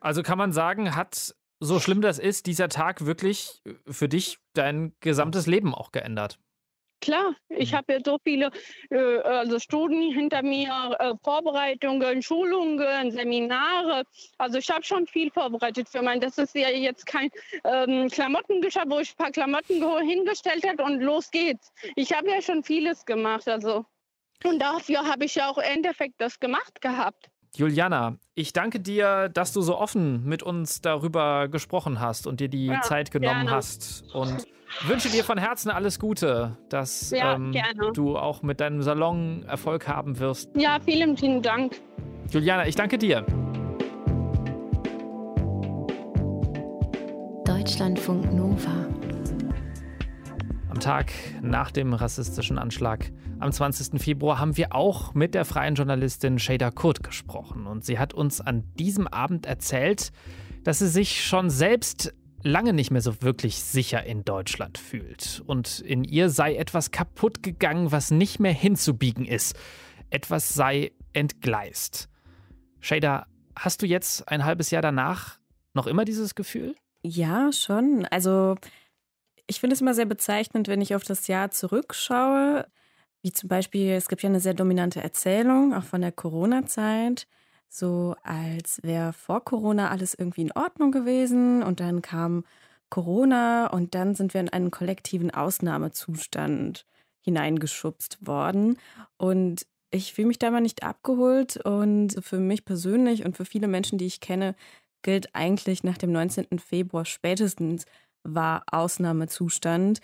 Also 0.00 0.22
kann 0.22 0.38
man 0.38 0.52
sagen, 0.52 0.94
hat 0.96 1.34
so 1.60 1.78
schlimm 1.78 2.00
das 2.00 2.18
ist, 2.18 2.46
dieser 2.46 2.68
Tag 2.68 3.04
wirklich 3.04 3.62
für 3.86 4.08
dich 4.08 4.38
dein 4.54 4.94
gesamtes 5.00 5.46
Leben 5.46 5.74
auch 5.74 5.92
geändert? 5.92 6.38
Klar, 7.00 7.34
ich 7.48 7.72
mhm. 7.72 7.76
habe 7.76 7.92
ja 7.94 7.98
so 8.04 8.18
viele 8.22 8.50
äh, 8.90 9.20
also 9.22 9.58
Studien 9.58 10.12
hinter 10.12 10.42
mir, 10.42 10.96
äh, 10.98 11.14
Vorbereitungen, 11.22 12.20
Schulungen, 12.20 13.10
Seminare. 13.10 14.04
Also 14.36 14.58
ich 14.58 14.68
habe 14.70 14.84
schon 14.84 15.06
viel 15.06 15.30
vorbereitet 15.30 15.88
für 15.88 16.02
mein. 16.02 16.20
Das 16.20 16.36
ist 16.36 16.54
ja 16.54 16.68
jetzt 16.68 17.06
kein 17.06 17.30
ähm, 17.64 18.08
Klamottengeschäft, 18.08 18.90
wo 18.90 18.98
ich 18.98 19.12
ein 19.12 19.16
paar 19.16 19.30
Klamotten 19.30 19.82
hingestellt 20.06 20.66
habe 20.68 20.82
und 20.82 21.00
los 21.00 21.30
geht's. 21.30 21.72
Ich 21.96 22.12
habe 22.12 22.30
ja 22.30 22.42
schon 22.42 22.62
vieles 22.62 23.06
gemacht. 23.06 23.48
Also 23.48 23.86
und 24.44 24.58
dafür 24.58 25.06
habe 25.06 25.24
ich 25.24 25.34
ja 25.34 25.48
auch 25.48 25.58
im 25.58 25.64
Endeffekt 25.64 26.14
das 26.18 26.38
gemacht 26.38 26.80
gehabt. 26.80 27.30
Juliana, 27.56 28.16
ich 28.40 28.52
danke 28.52 28.80
dir, 28.80 29.28
dass 29.28 29.52
du 29.52 29.60
so 29.60 29.78
offen 29.78 30.24
mit 30.24 30.42
uns 30.42 30.80
darüber 30.80 31.48
gesprochen 31.48 32.00
hast 32.00 32.26
und 32.26 32.40
dir 32.40 32.48
die 32.48 32.66
ja, 32.66 32.80
Zeit 32.80 33.10
genommen 33.10 33.42
gerne. 33.42 33.50
hast. 33.50 34.04
Und 34.14 34.46
wünsche 34.86 35.10
dir 35.10 35.24
von 35.24 35.38
Herzen 35.38 35.70
alles 35.70 35.98
Gute, 35.98 36.56
dass 36.68 37.10
ja, 37.10 37.34
ähm, 37.34 37.54
du 37.94 38.16
auch 38.16 38.42
mit 38.42 38.60
deinem 38.60 38.82
Salon 38.82 39.44
Erfolg 39.46 39.86
haben 39.86 40.18
wirst. 40.18 40.50
Ja, 40.56 40.78
vielen, 40.84 41.16
vielen 41.16 41.42
Dank. 41.42 41.80
Juliana, 42.30 42.66
ich 42.66 42.74
danke 42.74 42.98
dir. 42.98 43.24
Deutschlandfunk 47.44 48.32
Nova. 48.32 48.86
Am 50.80 50.84
Tag 50.84 51.12
nach 51.42 51.70
dem 51.70 51.92
rassistischen 51.92 52.56
Anschlag 52.56 53.12
am 53.38 53.52
20. 53.52 54.00
Februar 54.00 54.38
haben 54.38 54.56
wir 54.56 54.74
auch 54.74 55.12
mit 55.12 55.34
der 55.34 55.44
freien 55.44 55.74
Journalistin 55.74 56.38
Shada 56.38 56.70
Kurt 56.70 57.02
gesprochen. 57.02 57.66
Und 57.66 57.84
sie 57.84 57.98
hat 57.98 58.14
uns 58.14 58.40
an 58.40 58.64
diesem 58.78 59.06
Abend 59.06 59.44
erzählt, 59.44 60.10
dass 60.64 60.78
sie 60.78 60.88
sich 60.88 61.22
schon 61.22 61.50
selbst 61.50 62.14
lange 62.42 62.72
nicht 62.72 62.90
mehr 62.90 63.02
so 63.02 63.20
wirklich 63.20 63.56
sicher 63.56 64.04
in 64.04 64.24
Deutschland 64.24 64.78
fühlt. 64.78 65.42
Und 65.44 65.80
in 65.80 66.02
ihr 66.02 66.30
sei 66.30 66.56
etwas 66.56 66.90
kaputt 66.90 67.42
gegangen, 67.42 67.92
was 67.92 68.10
nicht 68.10 68.40
mehr 68.40 68.54
hinzubiegen 68.54 69.26
ist. 69.26 69.58
Etwas 70.08 70.48
sei 70.48 70.92
entgleist. 71.12 72.08
Shada, 72.80 73.26
hast 73.54 73.82
du 73.82 73.86
jetzt 73.86 74.26
ein 74.28 74.46
halbes 74.46 74.70
Jahr 74.70 74.80
danach 74.80 75.40
noch 75.74 75.86
immer 75.86 76.06
dieses 76.06 76.34
Gefühl? 76.34 76.74
Ja, 77.02 77.52
schon. 77.52 78.06
Also 78.06 78.56
ich 79.50 79.58
finde 79.58 79.74
es 79.74 79.80
immer 79.80 79.94
sehr 79.94 80.06
bezeichnend, 80.06 80.68
wenn 80.68 80.80
ich 80.80 80.94
auf 80.94 81.02
das 81.02 81.26
Jahr 81.26 81.50
zurückschaue. 81.50 82.66
Wie 83.20 83.32
zum 83.32 83.48
Beispiel, 83.48 83.90
es 83.90 84.06
gibt 84.06 84.22
ja 84.22 84.28
eine 84.28 84.38
sehr 84.38 84.54
dominante 84.54 85.02
Erzählung, 85.02 85.74
auch 85.74 85.82
von 85.82 86.00
der 86.00 86.12
Corona-Zeit, 86.12 87.26
so 87.68 88.14
als 88.22 88.80
wäre 88.84 89.12
vor 89.12 89.44
Corona 89.44 89.90
alles 89.90 90.14
irgendwie 90.14 90.42
in 90.42 90.52
Ordnung 90.52 90.92
gewesen 90.92 91.64
und 91.64 91.80
dann 91.80 92.00
kam 92.00 92.44
Corona 92.90 93.66
und 93.66 93.96
dann 93.96 94.14
sind 94.14 94.34
wir 94.34 94.40
in 94.40 94.48
einen 94.48 94.70
kollektiven 94.70 95.32
Ausnahmezustand 95.32 96.86
hineingeschubst 97.20 98.24
worden. 98.24 98.78
Und 99.18 99.66
ich 99.90 100.14
fühle 100.14 100.28
mich 100.28 100.38
da 100.38 100.52
mal 100.52 100.60
nicht 100.60 100.84
abgeholt 100.84 101.56
und 101.56 102.24
für 102.24 102.38
mich 102.38 102.64
persönlich 102.64 103.24
und 103.24 103.36
für 103.36 103.44
viele 103.44 103.66
Menschen, 103.66 103.98
die 103.98 104.06
ich 104.06 104.20
kenne, 104.20 104.54
gilt 105.02 105.34
eigentlich 105.34 105.82
nach 105.82 105.98
dem 105.98 106.12
19. 106.12 106.60
Februar 106.60 107.04
spätestens 107.04 107.84
war 108.24 108.64
Ausnahmezustand. 108.70 110.00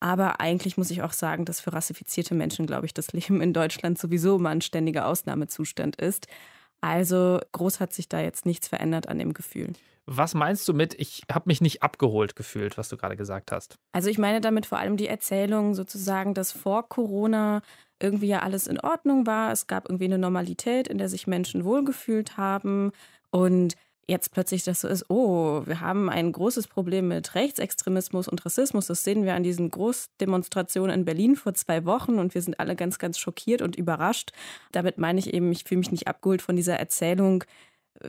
Aber 0.00 0.40
eigentlich 0.40 0.78
muss 0.78 0.90
ich 0.90 1.02
auch 1.02 1.12
sagen, 1.12 1.44
dass 1.44 1.60
für 1.60 1.72
rassifizierte 1.72 2.34
Menschen, 2.34 2.66
glaube 2.66 2.86
ich, 2.86 2.94
das 2.94 3.12
Leben 3.12 3.40
in 3.40 3.52
Deutschland 3.52 3.98
sowieso 3.98 4.36
immer 4.36 4.50
ein 4.50 4.62
ständiger 4.62 5.06
Ausnahmezustand 5.06 5.96
ist. 5.96 6.26
Also 6.80 7.40
groß 7.52 7.80
hat 7.80 7.92
sich 7.92 8.08
da 8.08 8.20
jetzt 8.20 8.46
nichts 8.46 8.68
verändert 8.68 9.08
an 9.08 9.18
dem 9.18 9.34
Gefühl. 9.34 9.74
Was 10.06 10.34
meinst 10.34 10.66
du 10.66 10.72
mit, 10.72 10.94
ich 10.98 11.22
habe 11.30 11.44
mich 11.46 11.60
nicht 11.60 11.82
abgeholt 11.82 12.34
gefühlt, 12.34 12.78
was 12.78 12.88
du 12.88 12.96
gerade 12.96 13.16
gesagt 13.16 13.52
hast? 13.52 13.78
Also 13.92 14.08
ich 14.08 14.18
meine 14.18 14.40
damit 14.40 14.66
vor 14.66 14.78
allem 14.78 14.96
die 14.96 15.06
Erzählung 15.06 15.74
sozusagen, 15.74 16.34
dass 16.34 16.52
vor 16.52 16.88
Corona 16.88 17.60
irgendwie 18.00 18.28
ja 18.28 18.40
alles 18.40 18.66
in 18.66 18.80
Ordnung 18.80 19.26
war. 19.26 19.52
Es 19.52 19.66
gab 19.66 19.88
irgendwie 19.88 20.06
eine 20.06 20.18
Normalität, 20.18 20.88
in 20.88 20.98
der 20.98 21.08
sich 21.08 21.26
Menschen 21.26 21.64
wohlgefühlt 21.64 22.38
haben. 22.38 22.92
Und 23.30 23.76
jetzt 24.10 24.32
plötzlich 24.32 24.64
das 24.64 24.80
so 24.80 24.88
ist, 24.88 25.08
oh, 25.08 25.62
wir 25.66 25.80
haben 25.80 26.10
ein 26.10 26.32
großes 26.32 26.66
Problem 26.66 27.08
mit 27.08 27.34
Rechtsextremismus 27.34 28.28
und 28.28 28.44
Rassismus. 28.44 28.86
Das 28.86 29.04
sehen 29.04 29.24
wir 29.24 29.34
an 29.34 29.42
diesen 29.42 29.70
Großdemonstrationen 29.70 30.94
in 30.94 31.04
Berlin 31.04 31.36
vor 31.36 31.54
zwei 31.54 31.84
Wochen 31.84 32.18
und 32.18 32.34
wir 32.34 32.42
sind 32.42 32.58
alle 32.60 32.76
ganz, 32.76 32.98
ganz 32.98 33.18
schockiert 33.18 33.62
und 33.62 33.76
überrascht. 33.76 34.32
Damit 34.72 34.98
meine 34.98 35.18
ich 35.18 35.32
eben, 35.32 35.50
ich 35.52 35.64
fühle 35.64 35.78
mich 35.78 35.92
nicht 35.92 36.08
abgeholt 36.08 36.42
von 36.42 36.56
dieser 36.56 36.76
Erzählung. 36.76 37.44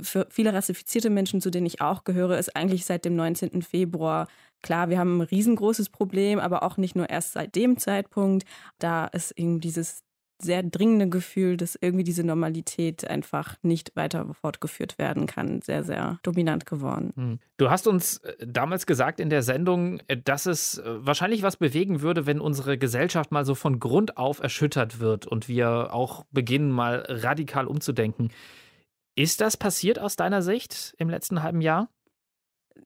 Für 0.02 0.28
viele 0.30 0.54
rassifizierte 0.54 1.10
Menschen, 1.10 1.42
zu 1.42 1.52
denen 1.52 1.66
ich 1.66 1.82
auch 1.82 2.04
gehöre, 2.04 2.38
ist 2.38 2.56
eigentlich 2.56 2.86
seit 2.86 3.06
dem 3.06 3.16
19. 3.16 3.62
Februar 3.62 4.28
klar, 4.62 4.90
wir 4.90 5.00
haben 5.00 5.18
ein 5.18 5.22
riesengroßes 5.22 5.90
Problem, 5.90 6.40
aber 6.40 6.64
auch 6.64 6.78
nicht 6.78 6.96
nur 6.96 7.10
erst 7.10 7.34
seit 7.34 7.56
dem 7.56 7.78
Zeitpunkt. 7.78 8.46
Da 8.80 9.06
ist 9.08 9.32
eben 9.32 9.60
dieses 9.60 10.04
sehr 10.42 10.64
dringende 10.64 11.10
Gefühl, 11.10 11.58
dass 11.58 11.78
irgendwie 11.80 12.04
diese 12.04 12.24
Normalität 12.24 13.08
einfach 13.08 13.56
nicht 13.62 13.96
weiter 13.96 14.34
fortgeführt 14.34 14.98
werden 14.98 15.26
kann, 15.26 15.62
sehr, 15.62 15.84
sehr 15.84 16.20
dominant 16.24 16.66
geworden. 16.66 17.14
Hm. 17.16 17.40
Du 17.58 17.70
hast 17.70 17.88
uns 17.88 18.18
äh, 18.18 18.36
damals 18.46 18.86
gesagt 18.86 19.20
in 19.20 19.30
der 19.30 19.44
Sendung, 19.44 20.02
äh, 20.08 20.18
dass 20.18 20.46
es 20.46 20.78
äh, 20.80 20.84
wahrscheinlich 21.06 21.44
was 21.44 21.58
bewegen 21.58 22.02
würde, 22.02 22.26
wenn 22.26 22.40
unsere 22.42 22.78
Gesellschaft 22.78 23.32
mal 23.32 23.46
so 23.46 23.56
von 23.56 23.80
Grund 23.80 24.18
auf 24.18 24.42
erschüttert 24.42 25.00
wird 25.00 25.28
und 25.28 25.48
wir 25.48 25.94
auch 25.94 26.26
beginnen, 26.32 26.72
mal 26.72 27.06
radikal 27.08 27.68
umzudenken. 27.68 28.32
Ist 29.16 29.42
das 29.42 29.58
passiert 29.58 30.00
aus 30.00 30.16
deiner 30.16 30.42
Sicht 30.42 30.96
im 30.98 31.10
letzten 31.10 31.44
halben 31.44 31.62
Jahr? 31.62 31.90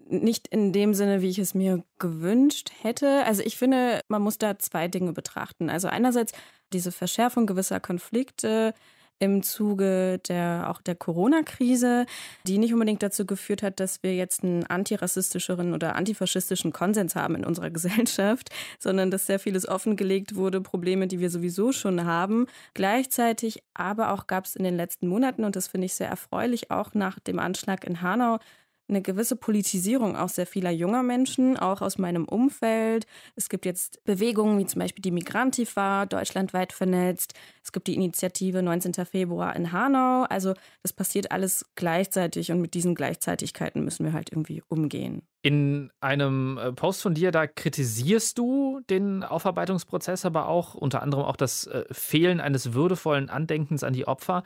Nicht 0.07 0.47
in 0.47 0.73
dem 0.73 0.93
Sinne, 0.93 1.21
wie 1.21 1.29
ich 1.29 1.39
es 1.39 1.53
mir 1.53 1.83
gewünscht 1.99 2.71
hätte. 2.81 3.23
Also 3.25 3.43
ich 3.43 3.57
finde, 3.57 4.01
man 4.07 4.21
muss 4.21 4.37
da 4.37 4.57
zwei 4.57 4.87
Dinge 4.87 5.13
betrachten. 5.13 5.69
Also 5.69 5.87
einerseits 5.87 6.33
diese 6.73 6.91
Verschärfung 6.91 7.45
gewisser 7.45 7.79
Konflikte 7.79 8.73
im 9.19 9.43
Zuge 9.43 10.19
der 10.27 10.69
auch 10.69 10.81
der 10.81 10.95
Corona-Krise, 10.95 12.05
die 12.45 12.57
nicht 12.57 12.73
unbedingt 12.73 13.01
dazu 13.01 13.25
geführt 13.25 13.63
hat, 13.63 13.79
dass 13.79 14.03
wir 14.03 14.13
jetzt 14.13 14.43
einen 14.43 14.65
antirassistischeren 14.65 15.73
oder 15.73 15.95
antifaschistischen 15.95 16.73
Konsens 16.73 17.15
haben 17.15 17.35
in 17.35 17.45
unserer 17.45 17.69
Gesellschaft, 17.75 18.49
sondern 18.77 19.11
dass 19.11 19.25
sehr 19.27 19.39
vieles 19.39 19.67
offengelegt 19.67 20.35
wurde, 20.35 20.61
Probleme, 20.61 21.07
die 21.07 21.19
wir 21.19 21.29
sowieso 21.29 21.71
schon 21.71 22.03
haben. 22.05 22.47
Gleichzeitig 22.73 23.63
aber 23.73 24.11
auch 24.11 24.27
gab 24.27 24.45
es 24.45 24.55
in 24.55 24.63
den 24.63 24.75
letzten 24.75 25.07
Monaten, 25.07 25.45
und 25.45 25.55
das 25.55 25.67
finde 25.67 25.85
ich 25.85 25.95
sehr 25.95 26.09
erfreulich, 26.09 26.71
auch 26.71 26.93
nach 26.93 27.19
dem 27.19 27.39
Anschlag 27.39 27.85
in 27.85 28.01
Hanau, 28.01 28.39
eine 28.87 29.01
gewisse 29.01 29.35
Politisierung 29.35 30.15
auch 30.15 30.29
sehr 30.29 30.45
vieler 30.45 30.71
junger 30.71 31.03
Menschen, 31.03 31.57
auch 31.57 31.81
aus 31.81 31.97
meinem 31.97 32.25
Umfeld. 32.25 33.07
Es 33.35 33.49
gibt 33.49 33.65
jetzt 33.65 34.03
Bewegungen 34.03 34.59
wie 34.59 34.65
zum 34.65 34.79
Beispiel 34.79 35.01
die 35.01 35.11
Migrantifa, 35.11 36.05
deutschlandweit 36.05 36.71
vernetzt. 36.73 37.33
Es 37.63 37.71
gibt 37.71 37.87
die 37.87 37.95
Initiative 37.95 38.61
19. 38.61 38.93
Februar 39.05 39.55
in 39.55 39.71
Hanau. 39.71 40.23
Also 40.29 40.53
das 40.83 40.93
passiert 40.93 41.31
alles 41.31 41.65
gleichzeitig 41.75 42.51
und 42.51 42.61
mit 42.61 42.73
diesen 42.73 42.95
Gleichzeitigkeiten 42.95 43.83
müssen 43.83 44.05
wir 44.05 44.13
halt 44.13 44.31
irgendwie 44.31 44.61
umgehen. 44.67 45.23
In 45.41 45.91
einem 45.99 46.57
äh, 46.57 46.71
Post 46.71 47.01
von 47.01 47.13
dir, 47.13 47.31
da 47.31 47.45
kritisierst 47.45 48.37
du 48.37 48.81
den 48.89 49.23
Aufarbeitungsprozess, 49.23 50.25
aber 50.25 50.47
auch 50.47 50.73
unter 50.73 51.01
anderem 51.01 51.25
auch 51.25 51.37
das 51.37 51.67
äh, 51.67 51.85
Fehlen 51.91 52.39
eines 52.39 52.73
würdevollen 52.73 53.29
Andenkens 53.29 53.83
an 53.83 53.93
die 53.93 54.07
Opfer. 54.07 54.43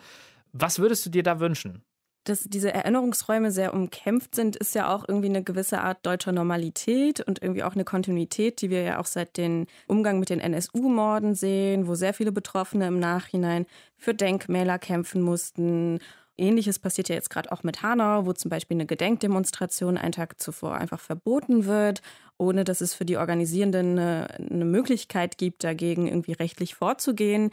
Was 0.51 0.79
würdest 0.79 1.05
du 1.05 1.10
dir 1.10 1.24
da 1.24 1.39
wünschen? 1.39 1.84
Dass 2.29 2.43
diese 2.43 2.74
Erinnerungsräume 2.74 3.51
sehr 3.51 3.74
umkämpft 3.74 4.36
sind, 4.36 4.55
ist 4.55 4.75
ja 4.75 4.93
auch 4.93 5.05
irgendwie 5.07 5.29
eine 5.29 5.43
gewisse 5.43 5.81
Art 5.81 6.05
deutscher 6.05 6.31
Normalität 6.31 7.21
und 7.21 7.41
irgendwie 7.41 7.63
auch 7.63 7.74
eine 7.74 7.83
Kontinuität, 7.83 8.62
die 8.62 8.69
wir 8.69 8.83
ja 8.83 9.00
auch 9.00 9.05
seit 9.05 9.38
dem 9.38 9.65
Umgang 9.88 10.19
mit 10.19 10.29
den 10.29 10.39
NSU-Morden 10.39 11.36
sehen, 11.36 11.88
wo 11.88 11.95
sehr 11.95 12.13
viele 12.13 12.31
Betroffene 12.31 12.88
im 12.88 13.00
Nachhinein 13.00 13.65
für 13.98 14.13
Denkmäler 14.13 14.77
kämpfen 14.79 15.21
mussten. 15.21 16.00
Ähnliches 16.38 16.79
passiert 16.79 17.09
ja 17.09 17.15
jetzt 17.15 17.29
gerade 17.29 17.51
auch 17.51 17.63
mit 17.63 17.81
Hanau, 17.81 18.25
wo 18.25 18.33
zum 18.33 18.50
Beispiel 18.50 18.77
eine 18.77 18.86
Gedenkdemonstration 18.86 19.98
einen 19.98 20.13
Tag 20.13 20.39
zuvor 20.39 20.75
einfach 20.75 21.00
verboten 21.00 21.65
wird, 21.65 22.01
ohne 22.39 22.63
dass 22.63 22.81
es 22.81 22.96
für 22.96 23.05
die 23.05 23.17
Organisierenden 23.17 24.00
eine, 24.00 24.27
eine 24.39 24.65
Möglichkeit 24.65 25.38
gibt, 25.38 25.63
dagegen 25.63 26.08
irgendwie 26.08 26.34
rechtlich 26.34 26.74
vorzugehen 26.74 27.51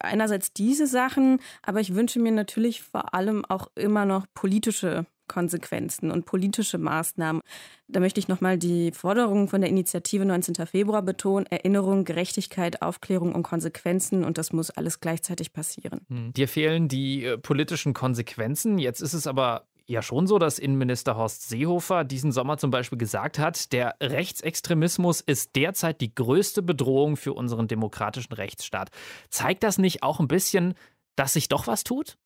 einerseits 0.00 0.52
diese 0.52 0.86
Sachen, 0.86 1.40
aber 1.62 1.80
ich 1.80 1.94
wünsche 1.94 2.20
mir 2.20 2.32
natürlich 2.32 2.82
vor 2.82 3.14
allem 3.14 3.44
auch 3.44 3.68
immer 3.74 4.04
noch 4.04 4.26
politische 4.34 5.06
Konsequenzen 5.28 6.10
und 6.10 6.24
politische 6.24 6.78
Maßnahmen. 6.78 7.42
Da 7.86 8.00
möchte 8.00 8.18
ich 8.18 8.28
nochmal 8.28 8.56
die 8.56 8.92
Forderungen 8.92 9.48
von 9.48 9.60
der 9.60 9.68
Initiative 9.68 10.24
19. 10.24 10.66
Februar 10.66 11.02
betonen. 11.02 11.46
Erinnerung, 11.46 12.04
Gerechtigkeit, 12.04 12.80
Aufklärung 12.80 13.34
und 13.34 13.42
Konsequenzen 13.42 14.24
und 14.24 14.38
das 14.38 14.52
muss 14.52 14.70
alles 14.70 15.00
gleichzeitig 15.00 15.52
passieren. 15.52 16.00
Hm. 16.08 16.32
Dir 16.32 16.48
fehlen 16.48 16.88
die 16.88 17.24
äh, 17.24 17.38
politischen 17.38 17.92
Konsequenzen. 17.92 18.78
Jetzt 18.78 19.02
ist 19.02 19.12
es 19.12 19.26
aber 19.26 19.66
ja 19.88 20.02
schon 20.02 20.26
so, 20.26 20.38
dass 20.38 20.58
Innenminister 20.58 21.16
Horst 21.16 21.48
Seehofer 21.48 22.04
diesen 22.04 22.30
Sommer 22.30 22.58
zum 22.58 22.70
Beispiel 22.70 22.98
gesagt 22.98 23.38
hat, 23.38 23.72
der 23.72 23.96
Rechtsextremismus 24.00 25.20
ist 25.20 25.56
derzeit 25.56 26.00
die 26.00 26.14
größte 26.14 26.62
Bedrohung 26.62 27.16
für 27.16 27.32
unseren 27.32 27.66
demokratischen 27.66 28.34
Rechtsstaat. 28.34 28.90
Zeigt 29.30 29.62
das 29.62 29.78
nicht 29.78 30.02
auch 30.02 30.20
ein 30.20 30.28
bisschen, 30.28 30.74
dass 31.16 31.32
sich 31.32 31.48
doch 31.48 31.66
was 31.66 31.84
tut? 31.84 32.16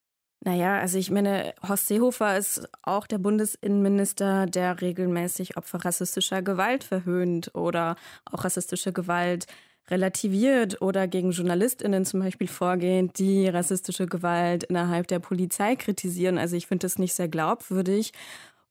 Naja, 0.45 0.78
also 0.78 0.99
ich 0.99 1.11
meine, 1.12 1.54
Horst 1.66 1.87
Seehofer 1.87 2.37
ist 2.37 2.69
auch 2.83 3.07
der 3.07 3.19
Bundesinnenminister, 3.19 4.47
der 4.47 4.81
regelmäßig 4.81 5.57
Opfer 5.57 5.85
rassistischer 5.85 6.42
Gewalt 6.42 6.83
verhöhnt 6.83 7.54
oder 7.54 7.95
auch 8.25 8.45
rassistische 8.45 8.92
Gewalt 8.92 9.47
relativiert 9.89 10.81
oder 10.81 11.09
gegen 11.09 11.33
JournalistInnen 11.33 12.05
zum 12.05 12.21
Beispiel 12.21 12.49
vorgehen, 12.49 13.12
die 13.17 13.49
rassistische 13.49 14.07
Gewalt 14.07 14.65
innerhalb 14.65 15.09
der 15.09 15.19
Polizei 15.19 15.77
kritisieren. 15.77 16.39
Also 16.39 16.57
ich 16.57 16.67
finde 16.67 16.85
das 16.85 16.99
nicht 16.99 17.15
sehr 17.15 17.29
glaubwürdig. 17.29 18.12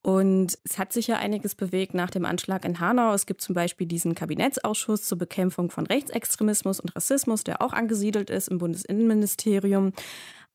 Und 0.03 0.57
es 0.63 0.79
hat 0.79 0.93
sich 0.93 1.07
ja 1.07 1.17
einiges 1.17 1.53
bewegt 1.53 1.93
nach 1.93 2.09
dem 2.09 2.25
Anschlag 2.25 2.65
in 2.65 2.79
Hanau. 2.79 3.13
Es 3.13 3.27
gibt 3.27 3.41
zum 3.41 3.53
Beispiel 3.53 3.85
diesen 3.85 4.15
Kabinettsausschuss 4.15 5.03
zur 5.03 5.19
Bekämpfung 5.19 5.69
von 5.69 5.85
Rechtsextremismus 5.85 6.79
und 6.79 6.95
Rassismus, 6.95 7.43
der 7.43 7.61
auch 7.61 7.73
angesiedelt 7.73 8.31
ist 8.31 8.47
im 8.47 8.57
Bundesinnenministerium. 8.57 9.93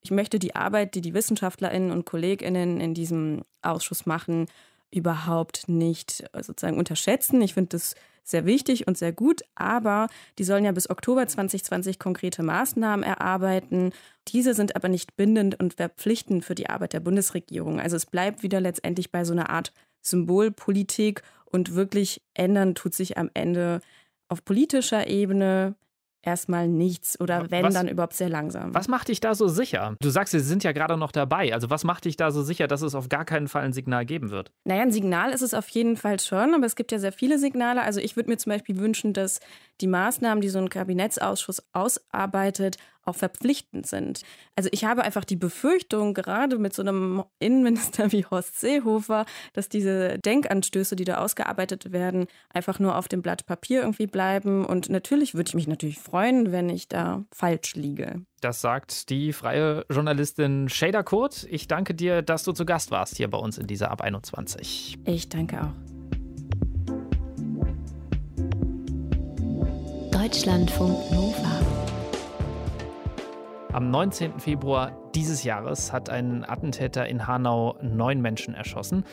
Ich 0.03 0.11
möchte 0.11 0.41
die 0.41 0.57
Arbeit, 0.57 0.97
die 0.97 1.01
die 1.01 1.15
WissenschaftlerInnen 1.15 1.93
und 1.93 2.07
KollegInnen 2.07 2.81
in 2.81 2.95
diesem 2.95 3.43
Ausschuss 3.63 4.05
machen, 4.05 4.47
überhaupt 4.91 5.69
nicht 5.69 6.25
sozusagen 6.33 6.79
unterschätzen. 6.79 7.41
Ich 7.43 7.55
finde 7.55 7.71
das 7.71 7.95
sehr 8.23 8.45
wichtig 8.45 8.89
und 8.89 8.99
sehr 8.99 9.13
gut, 9.13 9.43
aber 9.55 10.09
die 10.39 10.45
sollen 10.45 10.65
ja 10.65 10.73
bis 10.73 10.91
Oktober 10.91 11.27
2020 11.27 11.99
konkrete 11.99 12.43
Maßnahmen 12.43 13.05
erarbeiten. 13.05 13.93
Diese 14.29 14.53
sind 14.55 14.75
aber 14.75 14.89
nicht 14.89 15.17
bindend 15.17 15.61
und 15.61 15.75
verpflichtend 15.75 16.45
für 16.45 16.57
die 16.57 16.69
Arbeit 16.69 16.93
der 16.93 17.01
Bundesregierung. 17.01 17.81
Also 17.81 17.97
es 17.97 18.07
bleibt 18.07 18.43
wieder 18.43 18.61
letztendlich 18.61 19.13
bei 19.13 19.25
so 19.25 19.33
einer 19.33 19.51
Art 19.51 19.73
Symbolpolitik 20.03 21.23
und 21.45 21.75
wirklich 21.75 22.21
ändern 22.35 22.75
tut 22.75 22.95
sich 22.95 23.17
am 23.17 23.31
Ende 23.35 23.81
auf 24.29 24.45
politischer 24.45 25.07
Ebene 25.07 25.77
erstmal 26.27 26.69
nichts 26.69 27.19
oder 27.21 27.51
wenn, 27.51 27.65
was, 27.65 27.75
dann 27.75 27.89
überhaupt 27.89 28.15
sehr 28.15 28.29
langsam. 28.29 28.75
Was 28.75 28.89
macht 28.89 29.09
dich 29.09 29.21
da 29.21 29.35
so 29.35 29.49
sicher? 29.49 29.97
Du 30.01 30.11
sagst, 30.11 30.33
sie 30.33 30.41
sind 30.41 30.65
ja 30.65 30.73
gerade 30.73 30.97
noch 30.97 31.13
dabei. 31.13 31.55
Also 31.55 31.71
was 31.71 31.85
macht 31.85 32.05
dich 32.05 32.17
da 32.17 32.31
so 32.31 32.43
sicher, 32.43 32.67
dass 32.67 32.83
es 32.83 32.95
auf 32.95 33.09
gar 33.09 33.25
keinen 33.25 33.49
Fall 33.49 33.63
ein 33.63 33.73
Signal 33.73 34.05
geben 34.05 34.31
wird? 34.31 34.53
Naja, 34.65 34.83
ein 34.83 34.91
Signal 34.91 35.31
ist 35.31 35.43
es 35.43 35.55
auf 35.55 35.69
jeden 35.69 35.97
Fall 35.97 36.21
schon, 36.21 36.55
aber 36.55 36.67
es 36.67 36.77
gibt 36.77 36.93
ja 36.93 36.99
sehr 36.99 37.13
viele 37.13 37.39
Signale. 37.39 37.83
Also 37.83 38.01
ich 38.01 38.17
würde 38.17 38.29
mir 38.29 38.37
zum 38.37 38.51
Beispiel 38.51 38.77
wünschen, 38.79 39.13
dass 39.13 39.41
die 39.81 39.87
Maßnahmen, 39.87 40.41
die 40.41 40.49
so 40.49 40.59
ein 40.59 40.69
Kabinettsausschuss 40.69 41.63
ausarbeitet, 41.73 42.77
auch 43.07 43.17
verpflichtend 43.17 43.87
sind. 43.87 44.23
Also 44.57 44.69
ich 44.73 44.85
habe 44.85 45.03
einfach 45.03 45.25
die 45.25 45.37
Befürchtung, 45.37 46.15
gerade 46.15 46.59
mit 46.59 46.75
so 46.75 46.83
einem 46.83 47.25
Innenminister 47.39 48.13
wie 48.13 48.25
Horst 48.25 48.61
Seehofer, 48.61 49.25
dass 49.53 49.69
diese 49.69 50.19
Denkanstöße, 50.19 50.97
die 50.97 51.05
da 51.05 51.19
ausgearbeitet 51.19 51.93
werden, 51.93 52.27
einfach 52.53 52.79
nur 52.79 52.97
auf 52.97 53.09
dem 53.09 53.23
Blatt 53.23 53.47
Papier 53.47 53.81
irgendwie 53.83 54.07
bleiben. 54.07 54.65
Und 54.65 54.89
natürlich 54.89 55.35
würde 55.35 55.49
ich 55.49 55.55
mich 55.55 55.69
natürlich 55.69 55.99
freuen, 55.99 56.53
wenn 56.53 56.69
ich 56.69 56.89
da 56.89 57.25
falsch 57.33 57.75
liege. 57.75 58.23
Das 58.41 58.61
sagt 58.61 59.09
die 59.09 59.33
freie 59.33 59.85
Journalistin 59.91 60.69
Shader 60.69 61.03
Kurt. 61.03 61.47
Ich 61.51 61.69
danke 61.69 61.95
dir, 61.95 62.23
dass 62.23 62.45
du 62.45 62.53
zu 62.53 62.67
Gast 62.67 62.91
warst 62.91 63.17
hier 63.17 63.31
bei 63.31 63.39
uns 63.39 63.57
in 63.59 63.67
dieser 63.67 63.91
Ab 63.91 64.03
21. 64.03 64.99
Ich 65.05 65.29
danke 65.29 65.63
auch. 65.63 65.97
Deutschlandfunk 70.13 71.13
Nova. 71.13 71.56
Am 73.77 73.91
19. 73.91 74.41
Februar 74.41 74.91
dieses 75.15 75.45
Jahres 75.45 75.93
hat 75.93 76.09
ein 76.09 76.49
Attentäter 76.49 77.07
in 77.07 77.27
Hanau 77.27 77.77
neun 77.83 78.23
Menschen 78.23 78.55
erschossen. 78.55 79.05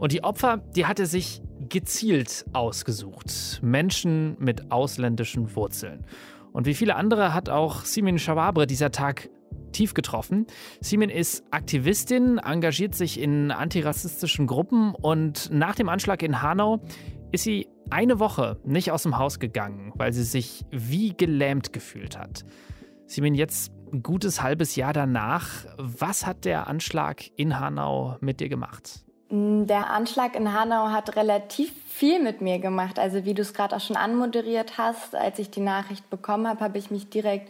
Und 0.00 0.10
die 0.10 0.24
Opfer, 0.24 0.56
die 0.74 0.86
hat 0.86 0.98
er 0.98 1.06
sich 1.06 1.40
gezielt 1.68 2.44
ausgesucht. 2.52 3.60
Menschen 3.62 4.36
mit 4.40 4.72
ausländischen 4.72 5.54
Wurzeln. 5.54 6.04
Und 6.50 6.66
wie 6.66 6.74
viele 6.74 6.96
andere 6.96 7.32
hat 7.32 7.48
auch 7.48 7.84
Simin 7.84 8.18
Shawabre 8.18 8.66
dieser 8.66 8.90
Tag 8.90 9.30
tief 9.70 9.94
getroffen. 9.94 10.48
Simin 10.80 11.10
ist 11.10 11.44
Aktivistin, 11.52 12.38
engagiert 12.38 12.96
sich 12.96 13.20
in 13.20 13.52
antirassistischen 13.52 14.48
Gruppen 14.48 14.96
und 14.96 15.48
nach 15.52 15.76
dem 15.76 15.88
Anschlag 15.88 16.24
in 16.24 16.42
Hanau 16.42 16.80
ist 17.30 17.44
sie 17.44 17.68
eine 17.88 18.18
Woche 18.18 18.58
nicht 18.64 18.90
aus 18.90 19.04
dem 19.04 19.16
Haus 19.16 19.38
gegangen, 19.38 19.92
weil 19.94 20.12
sie 20.12 20.24
sich 20.24 20.64
wie 20.72 21.16
gelähmt 21.16 21.72
gefühlt 21.72 22.18
hat. 22.18 22.44
Simin, 23.06 23.34
jetzt 23.34 23.72
ein 23.92 24.02
gutes 24.02 24.42
halbes 24.42 24.76
Jahr 24.76 24.92
danach, 24.92 25.48
was 25.76 26.26
hat 26.26 26.44
der 26.44 26.66
Anschlag 26.66 27.24
in 27.36 27.58
Hanau 27.58 28.16
mit 28.20 28.40
dir 28.40 28.48
gemacht? 28.48 29.00
Mm, 29.30 29.66
der 29.66 29.90
Anschlag 29.90 30.36
in 30.36 30.52
Hanau 30.52 30.90
hat 30.90 31.16
relativ 31.16 31.72
viel 31.86 32.22
mit 32.22 32.40
mir 32.40 32.58
gemacht. 32.58 32.98
Also 32.98 33.24
wie 33.24 33.34
du 33.34 33.42
es 33.42 33.54
gerade 33.54 33.76
auch 33.76 33.80
schon 33.80 33.96
anmoderiert 33.96 34.78
hast, 34.78 35.14
als 35.14 35.38
ich 35.38 35.50
die 35.50 35.60
Nachricht 35.60 36.08
bekommen 36.10 36.46
habe, 36.46 36.60
habe 36.60 36.78
ich 36.78 36.90
mich 36.90 37.10
direkt 37.10 37.48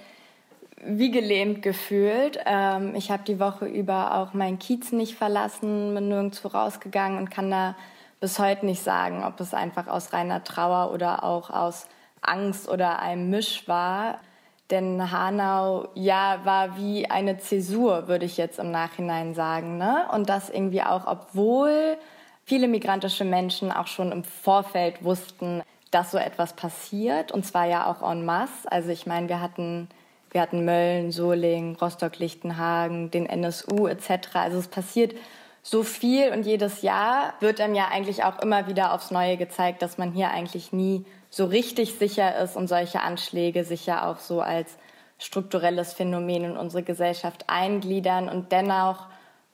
wie 0.84 1.10
gelähmt 1.10 1.62
gefühlt. 1.62 2.38
Ähm, 2.46 2.94
ich 2.94 3.10
habe 3.10 3.24
die 3.24 3.40
Woche 3.40 3.66
über 3.66 4.14
auch 4.14 4.34
meinen 4.34 4.58
Kiez 4.58 4.92
nicht 4.92 5.16
verlassen, 5.16 5.94
bin 5.94 6.08
nirgendwo 6.08 6.48
rausgegangen 6.48 7.18
und 7.18 7.30
kann 7.30 7.50
da 7.50 7.74
bis 8.20 8.38
heute 8.38 8.66
nicht 8.66 8.82
sagen, 8.82 9.24
ob 9.24 9.40
es 9.40 9.54
einfach 9.54 9.86
aus 9.86 10.12
reiner 10.12 10.44
Trauer 10.44 10.92
oder 10.92 11.24
auch 11.24 11.50
aus 11.50 11.86
Angst 12.20 12.68
oder 12.68 13.00
einem 13.00 13.30
Misch 13.30 13.66
war. 13.68 14.20
Denn 14.70 15.10
Hanau, 15.10 15.88
ja, 15.94 16.40
war 16.44 16.76
wie 16.76 17.10
eine 17.10 17.38
Zäsur, 17.38 18.06
würde 18.06 18.26
ich 18.26 18.36
jetzt 18.36 18.58
im 18.58 18.70
Nachhinein 18.70 19.34
sagen. 19.34 19.78
Ne? 19.78 20.06
Und 20.12 20.28
das 20.28 20.50
irgendwie 20.50 20.82
auch, 20.82 21.06
obwohl 21.06 21.96
viele 22.44 22.68
migrantische 22.68 23.24
Menschen 23.24 23.72
auch 23.72 23.86
schon 23.86 24.12
im 24.12 24.24
Vorfeld 24.24 25.02
wussten, 25.02 25.62
dass 25.90 26.10
so 26.10 26.18
etwas 26.18 26.52
passiert. 26.52 27.32
Und 27.32 27.46
zwar 27.46 27.66
ja 27.66 27.86
auch 27.86 28.08
en 28.08 28.26
masse. 28.26 28.70
Also 28.70 28.90
ich 28.90 29.06
meine, 29.06 29.28
wir 29.30 29.40
hatten, 29.40 29.88
wir 30.30 30.42
hatten 30.42 30.66
Mölln, 30.66 31.12
Soling, 31.12 31.76
Rostock-Lichtenhagen, 31.76 33.10
den 33.10 33.24
NSU 33.24 33.86
etc. 33.86 34.10
Also 34.34 34.58
es 34.58 34.68
passiert 34.68 35.14
so 35.62 35.82
viel 35.82 36.30
und 36.30 36.46
jedes 36.46 36.82
Jahr 36.82 37.34
wird 37.40 37.60
einem 37.60 37.74
ja 37.74 37.88
eigentlich 37.88 38.24
auch 38.24 38.38
immer 38.40 38.66
wieder 38.66 38.92
aufs 38.92 39.10
Neue 39.10 39.36
gezeigt, 39.36 39.82
dass 39.82 39.98
man 39.98 40.12
hier 40.12 40.30
eigentlich 40.30 40.72
nie 40.72 41.04
so 41.30 41.44
richtig 41.44 41.94
sicher 41.94 42.38
ist 42.42 42.56
und 42.56 42.68
solche 42.68 43.00
Anschläge 43.00 43.64
sich 43.64 43.86
ja 43.86 44.10
auch 44.10 44.18
so 44.18 44.40
als 44.40 44.76
strukturelles 45.18 45.92
Phänomen 45.92 46.44
in 46.44 46.56
unsere 46.56 46.82
Gesellschaft 46.82 47.44
eingliedern. 47.48 48.28
Und 48.28 48.52
dennoch 48.52 49.06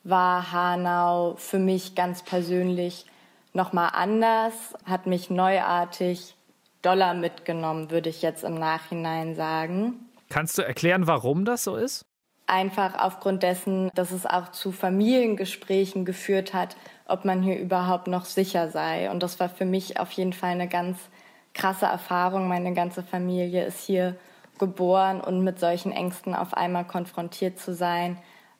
war 0.03 0.51
Hanau 0.51 1.35
für 1.37 1.59
mich 1.59 1.95
ganz 1.95 2.23
persönlich 2.23 3.05
nochmal 3.53 3.89
anders, 3.93 4.53
hat 4.85 5.07
mich 5.07 5.29
neuartig 5.29 6.35
doller 6.81 7.13
mitgenommen, 7.15 7.89
würde 7.89 8.09
ich 8.09 8.21
jetzt 8.21 8.43
im 8.43 8.55
Nachhinein 8.55 9.35
sagen. 9.35 10.07
Kannst 10.29 10.57
du 10.57 10.61
erklären, 10.61 11.07
warum 11.07 11.45
das 11.45 11.63
so 11.63 11.75
ist? 11.75 12.05
Einfach 12.47 12.93
aufgrund 12.99 13.41
dessen, 13.41 13.89
dass 13.95 14.11
es 14.11 14.27
auch 14.27 14.49
zu 14.51 14.71
Familiengesprächen 14.71 16.05
geführt 16.05 16.53
hat, 16.53 16.77
ob 17.07 17.25
man 17.25 17.41
hier 17.41 17.57
überhaupt 17.57 18.07
noch 18.07 18.25
sicher 18.25 18.69
sei. 18.69 19.09
Und 19.09 19.23
das 19.23 19.39
war 19.39 19.49
für 19.49 19.65
mich 19.65 19.99
auf 19.99 20.11
jeden 20.11 20.33
Fall 20.33 20.51
eine 20.51 20.67
ganz 20.67 20.99
krasse 21.55 21.87
Erfahrung. 21.87 22.47
Meine 22.47 22.73
ganze 22.73 23.01
Familie 23.01 23.65
ist 23.65 23.79
hier 23.79 24.15
geboren 24.59 25.21
und 25.21 25.43
mit 25.43 25.59
solchen 25.59 25.91
Ängsten 25.91 26.35
auf 26.35 26.53
einmal 26.53 26.85
konfrontiert 26.85 27.57
zu 27.57 27.73
sein, 27.73 28.17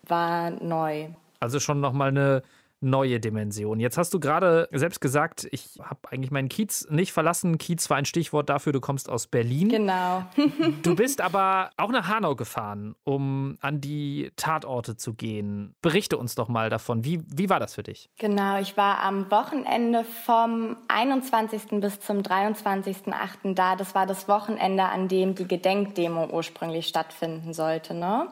war 0.07 0.49
neu. 0.49 1.09
Also 1.39 1.59
schon 1.59 1.79
nochmal 1.79 2.09
eine 2.09 2.43
neue 2.85 3.19
Dimension. 3.19 3.79
Jetzt 3.79 3.97
hast 3.97 4.13
du 4.13 4.19
gerade 4.19 4.69
selbst 4.71 5.01
gesagt, 5.01 5.47
ich 5.51 5.79
habe 5.81 5.99
eigentlich 6.11 6.31
meinen 6.31 6.47
Kiez 6.47 6.87
nicht 6.89 7.11
verlassen. 7.11 7.57
Kiez 7.57 7.89
war 7.89 7.97
ein 7.97 8.05
Stichwort 8.05 8.49
dafür, 8.49 8.71
du 8.71 8.79
kommst 8.79 9.09
aus 9.09 9.27
Berlin. 9.27 9.69
Genau. 9.69 10.23
du 10.83 10.95
bist 10.95 11.19
aber 11.19 11.71
auch 11.77 11.91
nach 11.91 12.07
Hanau 12.07 12.35
gefahren, 12.35 12.95
um 13.03 13.57
an 13.61 13.81
die 13.81 14.31
Tatorte 14.37 14.95
zu 14.95 15.13
gehen. 15.13 15.75
Berichte 15.81 16.17
uns 16.17 16.35
doch 16.35 16.47
mal 16.47 16.69
davon. 16.69 17.03
Wie, 17.03 17.21
wie 17.27 17.49
war 17.49 17.59
das 17.59 17.75
für 17.75 17.83
dich? 17.83 18.09
Genau, 18.19 18.59
ich 18.59 18.77
war 18.77 18.99
am 18.99 19.29
Wochenende 19.31 20.05
vom 20.25 20.77
21. 20.87 21.81
bis 21.81 21.99
zum 21.99 22.19
23.8. 22.19 23.55
da. 23.55 23.75
Das 23.75 23.95
war 23.95 24.05
das 24.05 24.27
Wochenende, 24.27 24.83
an 24.83 25.07
dem 25.07 25.35
die 25.35 25.47
Gedenkdemo 25.47 26.27
ursprünglich 26.31 26.87
stattfinden 26.87 27.53
sollte. 27.53 27.93
Ne? 27.93 28.27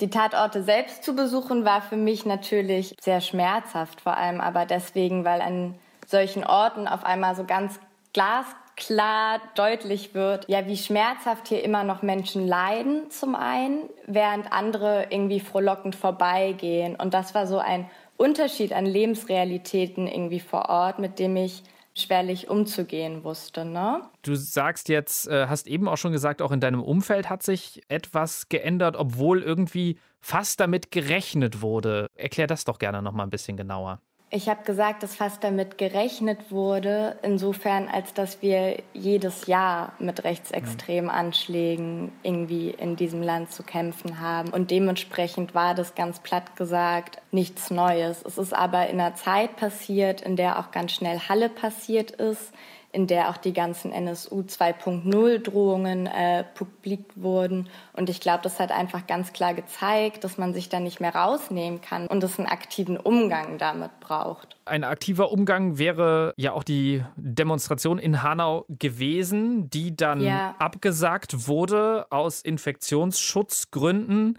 Die 0.00 0.10
Tatorte 0.10 0.62
selbst 0.62 1.04
zu 1.04 1.14
besuchen 1.14 1.64
war 1.64 1.80
für 1.80 1.96
mich 1.96 2.26
natürlich 2.26 2.94
sehr 3.00 3.22
schmerzhaft, 3.22 4.02
vor 4.02 4.18
allem 4.18 4.42
aber 4.42 4.66
deswegen, 4.66 5.24
weil 5.24 5.40
an 5.40 5.74
solchen 6.06 6.44
Orten 6.44 6.86
auf 6.86 7.04
einmal 7.04 7.34
so 7.34 7.44
ganz 7.44 7.80
glasklar 8.12 9.40
deutlich 9.54 10.14
wird, 10.14 10.48
ja, 10.50 10.66
wie 10.66 10.76
schmerzhaft 10.76 11.48
hier 11.48 11.64
immer 11.64 11.82
noch 11.82 12.02
Menschen 12.02 12.46
leiden 12.46 13.10
zum 13.10 13.34
einen, 13.34 13.88
während 14.06 14.52
andere 14.52 15.06
irgendwie 15.08 15.40
frohlockend 15.40 15.96
vorbeigehen. 15.96 16.94
Und 16.96 17.14
das 17.14 17.34
war 17.34 17.46
so 17.46 17.58
ein 17.58 17.88
Unterschied 18.18 18.74
an 18.74 18.84
Lebensrealitäten 18.84 20.06
irgendwie 20.06 20.40
vor 20.40 20.68
Ort, 20.68 20.98
mit 20.98 21.18
dem 21.18 21.36
ich 21.36 21.62
schwerlich 21.96 22.48
umzugehen 22.48 23.24
wusste. 23.24 23.64
Ne? 23.64 24.02
Du 24.22 24.34
sagst 24.34 24.88
jetzt, 24.88 25.28
äh, 25.28 25.46
hast 25.48 25.66
eben 25.66 25.88
auch 25.88 25.96
schon 25.96 26.12
gesagt, 26.12 26.42
auch 26.42 26.52
in 26.52 26.60
deinem 26.60 26.82
Umfeld 26.82 27.30
hat 27.30 27.42
sich 27.42 27.80
etwas 27.88 28.48
geändert, 28.48 28.96
obwohl 28.96 29.42
irgendwie 29.42 29.98
fast 30.20 30.60
damit 30.60 30.90
gerechnet 30.90 31.62
wurde. 31.62 32.08
Erklär 32.14 32.46
das 32.46 32.64
doch 32.64 32.78
gerne 32.78 33.02
noch 33.02 33.12
mal 33.12 33.22
ein 33.22 33.30
bisschen 33.30 33.56
genauer. 33.56 34.00
Ich 34.28 34.48
habe 34.48 34.64
gesagt, 34.64 35.04
dass 35.04 35.14
fast 35.14 35.44
damit 35.44 35.78
gerechnet 35.78 36.50
wurde, 36.50 37.16
insofern, 37.22 37.86
als 37.88 38.12
dass 38.12 38.42
wir 38.42 38.82
jedes 38.92 39.46
Jahr 39.46 39.92
mit 40.00 40.24
rechtsextremen 40.24 41.08
Anschlägen 41.08 42.10
irgendwie 42.24 42.70
in 42.70 42.96
diesem 42.96 43.22
Land 43.22 43.52
zu 43.52 43.62
kämpfen 43.62 44.18
haben. 44.18 44.48
Und 44.50 44.72
dementsprechend 44.72 45.54
war 45.54 45.76
das 45.76 45.94
ganz 45.94 46.18
platt 46.18 46.56
gesagt 46.56 47.22
nichts 47.30 47.70
Neues. 47.70 48.22
Es 48.26 48.36
ist 48.36 48.52
aber 48.52 48.88
in 48.88 49.00
einer 49.00 49.14
Zeit 49.14 49.54
passiert, 49.54 50.22
in 50.22 50.34
der 50.34 50.58
auch 50.58 50.72
ganz 50.72 50.92
schnell 50.92 51.20
Halle 51.20 51.48
passiert 51.48 52.10
ist, 52.10 52.52
in 52.92 53.06
der 53.06 53.28
auch 53.30 53.36
die 53.36 53.52
ganzen 53.52 53.92
NSU 53.92 54.40
2.0 54.40 55.38
Drohungen 55.38 56.06
äh, 56.06 56.44
publik 56.54 57.04
wurden. 57.14 57.68
Und 57.92 58.08
ich 58.08 58.20
glaube, 58.20 58.40
das 58.42 58.58
hat 58.58 58.70
einfach 58.70 59.06
ganz 59.06 59.32
klar 59.32 59.54
gezeigt, 59.54 60.24
dass 60.24 60.38
man 60.38 60.54
sich 60.54 60.68
da 60.68 60.80
nicht 60.80 61.00
mehr 61.00 61.14
rausnehmen 61.14 61.80
kann 61.80 62.06
und 62.06 62.24
es 62.24 62.38
einen 62.38 62.48
aktiven 62.48 62.96
Umgang 62.96 63.58
damit 63.58 64.00
braucht. 64.00 64.56
Ein 64.64 64.84
aktiver 64.84 65.30
Umgang 65.30 65.78
wäre 65.78 66.32
ja 66.36 66.52
auch 66.52 66.64
die 66.64 67.04
Demonstration 67.16 67.98
in 67.98 68.22
Hanau 68.22 68.64
gewesen, 68.68 69.68
die 69.70 69.94
dann 69.94 70.20
ja. 70.20 70.54
abgesagt 70.58 71.46
wurde 71.46 72.06
aus 72.10 72.40
Infektionsschutzgründen. 72.40 74.38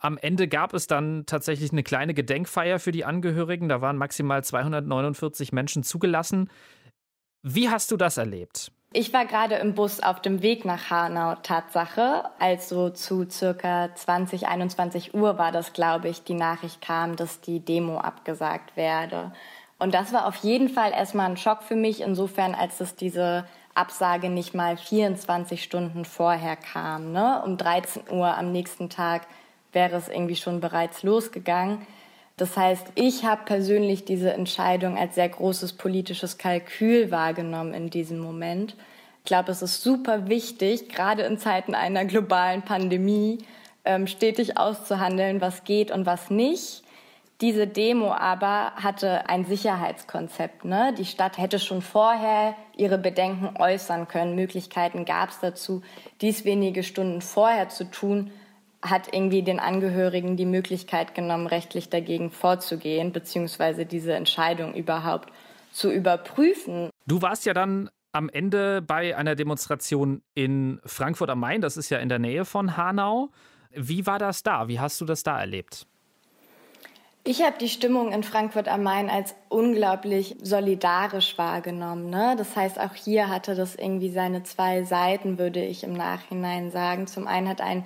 Am 0.00 0.16
Ende 0.16 0.46
gab 0.46 0.74
es 0.74 0.86
dann 0.86 1.26
tatsächlich 1.26 1.72
eine 1.72 1.82
kleine 1.82 2.14
Gedenkfeier 2.14 2.78
für 2.78 2.92
die 2.92 3.04
Angehörigen. 3.04 3.68
Da 3.68 3.80
waren 3.80 3.96
maximal 3.96 4.44
249 4.44 5.52
Menschen 5.52 5.82
zugelassen. 5.82 6.50
Wie 7.50 7.70
hast 7.70 7.90
du 7.90 7.96
das 7.96 8.18
erlebt? 8.18 8.70
Ich 8.92 9.14
war 9.14 9.24
gerade 9.24 9.54
im 9.54 9.74
Bus 9.74 10.00
auf 10.00 10.20
dem 10.20 10.42
Weg 10.42 10.66
nach 10.66 10.90
Hanau, 10.90 11.34
Tatsache. 11.36 12.24
Also 12.38 12.90
zu 12.90 13.26
circa 13.30 13.88
20, 13.94 14.46
21 14.46 15.14
Uhr 15.14 15.38
war 15.38 15.50
das, 15.50 15.72
glaube 15.72 16.10
ich, 16.10 16.22
die 16.22 16.34
Nachricht 16.34 16.82
kam, 16.82 17.16
dass 17.16 17.40
die 17.40 17.60
Demo 17.60 18.00
abgesagt 18.00 18.76
werde. 18.76 19.32
Und 19.78 19.94
das 19.94 20.12
war 20.12 20.26
auf 20.26 20.36
jeden 20.36 20.68
Fall 20.68 20.92
erstmal 20.92 21.30
ein 21.30 21.38
Schock 21.38 21.62
für 21.62 21.74
mich, 21.74 22.02
insofern, 22.02 22.54
als 22.54 22.76
dass 22.76 22.96
diese 22.96 23.46
Absage 23.74 24.28
nicht 24.28 24.52
mal 24.52 24.76
24 24.76 25.62
Stunden 25.62 26.04
vorher 26.04 26.56
kam. 26.56 27.12
Ne? 27.12 27.40
Um 27.46 27.56
13 27.56 28.10
Uhr 28.10 28.36
am 28.36 28.52
nächsten 28.52 28.90
Tag 28.90 29.22
wäre 29.72 29.96
es 29.96 30.08
irgendwie 30.08 30.36
schon 30.36 30.60
bereits 30.60 31.02
losgegangen. 31.02 31.86
Das 32.38 32.56
heißt, 32.56 32.92
ich 32.94 33.24
habe 33.24 33.42
persönlich 33.44 34.04
diese 34.04 34.32
Entscheidung 34.32 34.96
als 34.96 35.16
sehr 35.16 35.28
großes 35.28 35.72
politisches 35.72 36.38
Kalkül 36.38 37.10
wahrgenommen 37.10 37.74
in 37.74 37.90
diesem 37.90 38.20
Moment. 38.20 38.76
Ich 39.18 39.24
glaube, 39.24 39.50
es 39.50 39.60
ist 39.60 39.82
super 39.82 40.28
wichtig, 40.28 40.88
gerade 40.88 41.22
in 41.24 41.36
Zeiten 41.36 41.74
einer 41.74 42.04
globalen 42.04 42.62
Pandemie, 42.62 43.38
ähm, 43.84 44.06
stetig 44.06 44.56
auszuhandeln, 44.56 45.40
was 45.40 45.64
geht 45.64 45.90
und 45.90 46.06
was 46.06 46.30
nicht. 46.30 46.84
Diese 47.40 47.66
Demo 47.66 48.12
aber 48.12 48.72
hatte 48.76 49.28
ein 49.28 49.44
Sicherheitskonzept. 49.44 50.64
Ne? 50.64 50.94
Die 50.96 51.04
Stadt 51.04 51.38
hätte 51.38 51.58
schon 51.58 51.82
vorher 51.82 52.54
ihre 52.76 52.98
Bedenken 52.98 53.60
äußern 53.60 54.06
können. 54.06 54.36
Möglichkeiten 54.36 55.04
gab 55.04 55.30
es 55.30 55.40
dazu, 55.40 55.82
dies 56.20 56.44
wenige 56.44 56.84
Stunden 56.84 57.20
vorher 57.20 57.68
zu 57.68 57.90
tun, 57.90 58.30
hat 58.82 59.12
irgendwie 59.12 59.42
den 59.42 59.58
Angehörigen 59.58 60.36
die 60.36 60.46
Möglichkeit 60.46 61.14
genommen, 61.14 61.46
rechtlich 61.46 61.88
dagegen 61.88 62.30
vorzugehen, 62.30 63.12
beziehungsweise 63.12 63.86
diese 63.86 64.14
Entscheidung 64.14 64.74
überhaupt 64.74 65.32
zu 65.72 65.90
überprüfen. 65.90 66.90
Du 67.06 67.22
warst 67.22 67.44
ja 67.44 67.54
dann 67.54 67.90
am 68.12 68.28
Ende 68.28 68.82
bei 68.82 69.16
einer 69.16 69.34
Demonstration 69.34 70.22
in 70.34 70.80
Frankfurt 70.84 71.30
am 71.30 71.40
Main, 71.40 71.60
das 71.60 71.76
ist 71.76 71.90
ja 71.90 71.98
in 71.98 72.08
der 72.08 72.18
Nähe 72.18 72.44
von 72.44 72.76
Hanau. 72.76 73.30
Wie 73.72 74.06
war 74.06 74.18
das 74.18 74.42
da? 74.42 74.68
Wie 74.68 74.80
hast 74.80 75.00
du 75.00 75.04
das 75.04 75.22
da 75.22 75.38
erlebt? 75.38 75.86
Ich 77.24 77.42
habe 77.42 77.56
die 77.60 77.68
Stimmung 77.68 78.12
in 78.12 78.22
Frankfurt 78.22 78.68
am 78.68 78.82
Main 78.82 79.10
als 79.10 79.34
unglaublich 79.50 80.36
solidarisch 80.42 81.36
wahrgenommen. 81.36 82.08
Ne? 82.08 82.36
Das 82.38 82.56
heißt, 82.56 82.80
auch 82.80 82.94
hier 82.94 83.28
hatte 83.28 83.54
das 83.54 83.74
irgendwie 83.74 84.10
seine 84.10 84.44
zwei 84.44 84.84
Seiten, 84.84 85.38
würde 85.38 85.62
ich 85.62 85.84
im 85.84 85.92
Nachhinein 85.92 86.70
sagen. 86.70 87.06
Zum 87.06 87.26
einen 87.26 87.48
hat 87.48 87.60
ein 87.60 87.84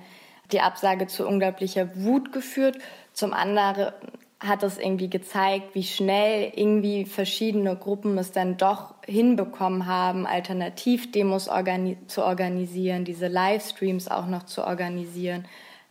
die 0.51 0.61
Absage 0.61 1.07
zu 1.07 1.27
unglaublicher 1.27 1.89
Wut 1.95 2.31
geführt. 2.31 2.77
Zum 3.13 3.33
anderen 3.33 3.93
hat 4.39 4.61
es 4.63 4.77
irgendwie 4.77 5.09
gezeigt, 5.09 5.73
wie 5.73 5.83
schnell 5.83 6.51
irgendwie 6.55 7.05
verschiedene 7.05 7.75
Gruppen 7.77 8.17
es 8.17 8.31
dann 8.31 8.57
doch 8.57 8.93
hinbekommen 9.05 9.85
haben, 9.85 10.25
Alternativdemos 10.25 11.47
organi 11.47 11.97
zu 12.07 12.25
organisieren, 12.25 13.05
diese 13.05 13.27
Livestreams 13.27 14.09
auch 14.09 14.27
noch 14.27 14.43
zu 14.43 14.65
organisieren. 14.65 15.45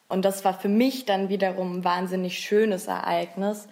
Und 0.09 0.27
das 0.27 0.45
war 0.45 0.53
für 0.53 0.69
mich 0.69 1.07
dann 1.07 1.31
wiederum 1.31 1.79
ein 1.79 1.85
wahnsinnig 1.85 2.39
schönes 2.39 2.87
Ereignis, 2.87 3.69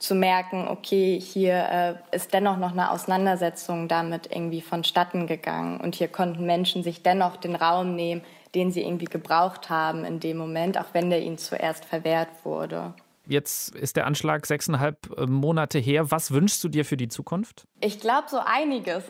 zu 0.00 0.14
merken, 0.14 0.66
okay, 0.66 1.20
hier 1.20 2.00
äh, 2.10 2.16
ist 2.16 2.32
dennoch 2.32 2.56
noch 2.56 2.72
eine 2.72 2.90
Auseinandersetzung 2.90 3.86
damit 3.86 4.30
irgendwie 4.32 4.62
vonstatten 4.62 5.26
gegangen. 5.26 5.78
Und 5.78 5.94
hier 5.94 6.08
konnten 6.08 6.46
Menschen 6.46 6.82
sich 6.82 7.02
dennoch 7.02 7.36
den 7.36 7.54
Raum 7.54 7.94
nehmen, 7.94 8.22
den 8.54 8.72
sie 8.72 8.82
irgendwie 8.82 9.06
gebraucht 9.06 9.70
haben 9.70 10.04
in 10.04 10.20
dem 10.20 10.36
Moment, 10.36 10.78
auch 10.78 10.92
wenn 10.92 11.10
der 11.10 11.22
ihnen 11.22 11.38
zuerst 11.38 11.84
verwehrt 11.84 12.28
wurde. 12.44 12.94
Jetzt 13.30 13.76
ist 13.76 13.96
der 13.96 14.06
Anschlag 14.06 14.44
sechseinhalb 14.44 15.16
äh, 15.16 15.26
Monate 15.26 15.78
her. 15.78 16.10
Was 16.10 16.32
wünschst 16.32 16.64
du 16.64 16.68
dir 16.68 16.84
für 16.84 16.96
die 16.96 17.06
Zukunft? 17.06 17.64
Ich 17.80 18.00
glaube 18.00 18.26
so 18.28 18.38
einiges. 18.44 19.04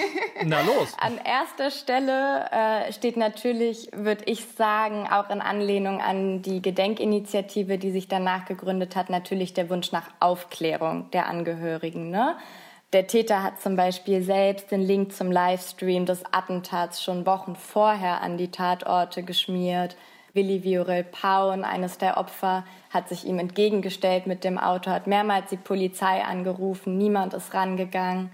Na 0.44 0.62
los. 0.62 0.94
An 0.98 1.18
erster 1.22 1.70
Stelle 1.70 2.46
äh, 2.50 2.90
steht 2.94 3.18
natürlich, 3.18 3.90
würde 3.92 4.24
ich 4.24 4.46
sagen, 4.46 5.06
auch 5.10 5.28
in 5.28 5.42
Anlehnung 5.42 6.00
an 6.00 6.40
die 6.40 6.62
Gedenkinitiative, 6.62 7.76
die 7.76 7.90
sich 7.90 8.08
danach 8.08 8.46
gegründet 8.46 8.96
hat, 8.96 9.10
natürlich 9.10 9.52
der 9.52 9.68
Wunsch 9.68 9.92
nach 9.92 10.08
Aufklärung 10.20 11.10
der 11.10 11.26
Angehörigen. 11.26 12.08
Ne? 12.08 12.36
Der 12.92 13.08
Täter 13.08 13.42
hat 13.42 13.60
zum 13.60 13.74
Beispiel 13.74 14.22
selbst 14.22 14.70
den 14.70 14.80
Link 14.80 15.12
zum 15.12 15.32
Livestream 15.32 16.06
des 16.06 16.22
Attentats 16.30 17.02
schon 17.02 17.26
Wochen 17.26 17.56
vorher 17.56 18.20
an 18.20 18.38
die 18.38 18.52
Tatorte 18.52 19.24
geschmiert. 19.24 19.96
Willi 20.34 20.62
Viorel 20.62 21.02
Paun, 21.02 21.64
eines 21.64 21.98
der 21.98 22.16
Opfer, 22.16 22.64
hat 22.90 23.08
sich 23.08 23.24
ihm 23.24 23.40
entgegengestellt 23.40 24.28
mit 24.28 24.44
dem 24.44 24.56
Auto, 24.56 24.90
hat 24.90 25.08
mehrmals 25.08 25.50
die 25.50 25.56
Polizei 25.56 26.22
angerufen, 26.22 26.96
niemand 26.96 27.34
ist 27.34 27.54
rangegangen. 27.54 28.30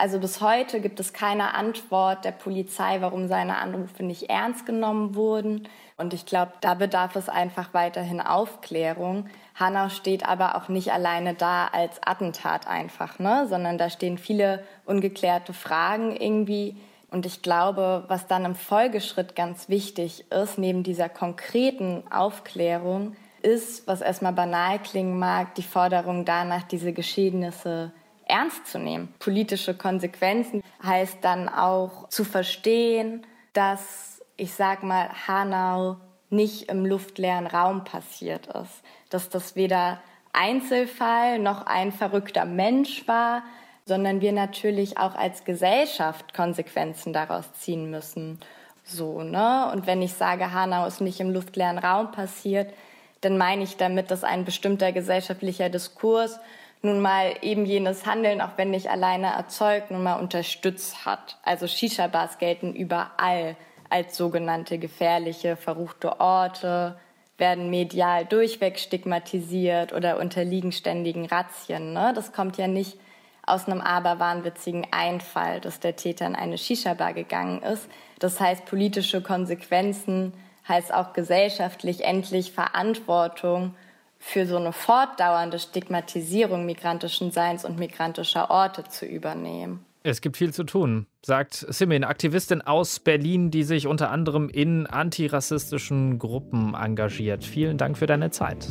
Also 0.00 0.18
bis 0.18 0.40
heute 0.40 0.80
gibt 0.80 0.98
es 0.98 1.12
keine 1.12 1.52
Antwort 1.52 2.24
der 2.24 2.30
Polizei, 2.30 3.02
warum 3.02 3.28
seine 3.28 3.58
Anrufe 3.58 4.02
nicht 4.02 4.30
ernst 4.30 4.64
genommen 4.64 5.14
wurden. 5.14 5.68
Und 5.98 6.14
ich 6.14 6.24
glaube, 6.24 6.52
da 6.62 6.72
bedarf 6.72 7.16
es 7.16 7.28
einfach 7.28 7.74
weiterhin 7.74 8.22
Aufklärung. 8.22 9.26
Hanau 9.56 9.90
steht 9.90 10.26
aber 10.26 10.54
auch 10.54 10.70
nicht 10.70 10.90
alleine 10.90 11.34
da 11.34 11.66
als 11.66 12.02
Attentat 12.02 12.66
einfach, 12.66 13.18
ne? 13.18 13.46
sondern 13.46 13.76
da 13.76 13.90
stehen 13.90 14.16
viele 14.16 14.64
ungeklärte 14.86 15.52
Fragen 15.52 16.16
irgendwie. 16.16 16.78
Und 17.10 17.26
ich 17.26 17.42
glaube, 17.42 18.04
was 18.08 18.26
dann 18.26 18.46
im 18.46 18.54
Folgeschritt 18.54 19.36
ganz 19.36 19.68
wichtig 19.68 20.24
ist, 20.30 20.56
neben 20.56 20.82
dieser 20.82 21.10
konkreten 21.10 22.04
Aufklärung, 22.10 23.16
ist, 23.42 23.86
was 23.86 24.00
erstmal 24.00 24.32
banal 24.32 24.78
klingen 24.78 25.18
mag, 25.18 25.54
die 25.56 25.62
Forderung 25.62 26.24
danach, 26.24 26.62
diese 26.62 26.94
Geschehnisse 26.94 27.92
ernst 28.30 28.66
zu 28.66 28.78
nehmen. 28.78 29.12
Politische 29.18 29.74
Konsequenzen 29.74 30.62
heißt 30.82 31.18
dann 31.22 31.48
auch 31.48 32.08
zu 32.08 32.24
verstehen, 32.24 33.26
dass, 33.52 34.22
ich 34.36 34.54
sag 34.54 34.82
mal, 34.82 35.10
Hanau 35.26 35.96
nicht 36.30 36.70
im 36.70 36.86
luftleeren 36.86 37.46
Raum 37.46 37.84
passiert 37.84 38.46
ist. 38.46 38.82
Dass 39.10 39.28
das 39.28 39.56
weder 39.56 40.00
Einzelfall 40.32 41.38
noch 41.38 41.66
ein 41.66 41.92
verrückter 41.92 42.44
Mensch 42.44 43.06
war, 43.08 43.42
sondern 43.84 44.20
wir 44.20 44.32
natürlich 44.32 44.98
auch 44.98 45.16
als 45.16 45.44
Gesellschaft 45.44 46.32
Konsequenzen 46.32 47.12
daraus 47.12 47.52
ziehen 47.54 47.90
müssen. 47.90 48.38
So, 48.84 49.22
ne? 49.22 49.70
Und 49.72 49.86
wenn 49.86 50.02
ich 50.02 50.14
sage, 50.14 50.52
Hanau 50.52 50.86
ist 50.86 51.00
nicht 51.00 51.20
im 51.20 51.30
luftleeren 51.30 51.78
Raum 51.78 52.12
passiert, 52.12 52.72
dann 53.20 53.36
meine 53.36 53.64
ich 53.64 53.76
damit, 53.76 54.10
dass 54.10 54.24
ein 54.24 54.44
bestimmter 54.44 54.92
gesellschaftlicher 54.92 55.68
Diskurs 55.68 56.38
nun 56.82 57.00
mal 57.00 57.34
eben 57.42 57.66
jenes 57.66 58.06
Handeln, 58.06 58.40
auch 58.40 58.56
wenn 58.56 58.70
nicht 58.70 58.88
alleine 58.88 59.28
erzeugt, 59.34 59.90
nun 59.90 60.02
mal 60.02 60.18
unterstützt 60.18 61.04
hat. 61.04 61.38
Also 61.42 61.66
Shisha-Bars 61.66 62.38
gelten 62.38 62.74
überall 62.74 63.56
als 63.90 64.16
sogenannte 64.16 64.78
gefährliche, 64.78 65.56
verruchte 65.56 66.20
Orte, 66.20 66.98
werden 67.36 67.70
medial 67.70 68.24
durchweg 68.24 68.78
stigmatisiert 68.78 69.92
oder 69.92 70.18
unterliegen 70.18 70.72
ständigen 70.72 71.26
Razzien. 71.26 71.92
Ne? 71.92 72.12
Das 72.14 72.32
kommt 72.32 72.56
ja 72.56 72.66
nicht 72.66 72.98
aus 73.44 73.66
einem 73.66 73.80
aberwahnwitzigen 73.80 74.86
Einfall, 74.92 75.60
dass 75.60 75.80
der 75.80 75.96
Täter 75.96 76.26
in 76.26 76.36
eine 76.36 76.58
Shisha-Bar 76.58 77.14
gegangen 77.14 77.62
ist. 77.62 77.88
Das 78.18 78.38
heißt, 78.38 78.66
politische 78.66 79.22
Konsequenzen 79.22 80.32
heißt 80.68 80.94
auch 80.94 81.12
gesellschaftlich 81.14 82.04
endlich 82.04 82.52
Verantwortung 82.52 83.74
für 84.20 84.46
so 84.46 84.58
eine 84.58 84.72
fortdauernde 84.72 85.58
Stigmatisierung 85.58 86.66
migrantischen 86.66 87.32
Seins 87.32 87.64
und 87.64 87.78
migrantischer 87.78 88.50
Orte 88.50 88.84
zu 88.84 89.06
übernehmen. 89.06 89.84
Es 90.02 90.20
gibt 90.20 90.36
viel 90.36 90.54
zu 90.54 90.64
tun, 90.64 91.06
sagt 91.22 91.66
Simin, 91.68 92.04
Aktivistin 92.04 92.62
aus 92.62 93.00
Berlin, 93.00 93.50
die 93.50 93.64
sich 93.64 93.86
unter 93.86 94.10
anderem 94.10 94.48
in 94.48 94.86
antirassistischen 94.86 96.18
Gruppen 96.18 96.74
engagiert. 96.74 97.44
Vielen 97.44 97.76
Dank 97.76 97.98
für 97.98 98.06
deine 98.06 98.30
Zeit. 98.30 98.68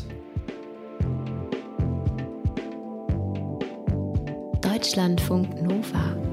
Deutschlandfunk 4.62 5.62
Nova 5.62 6.29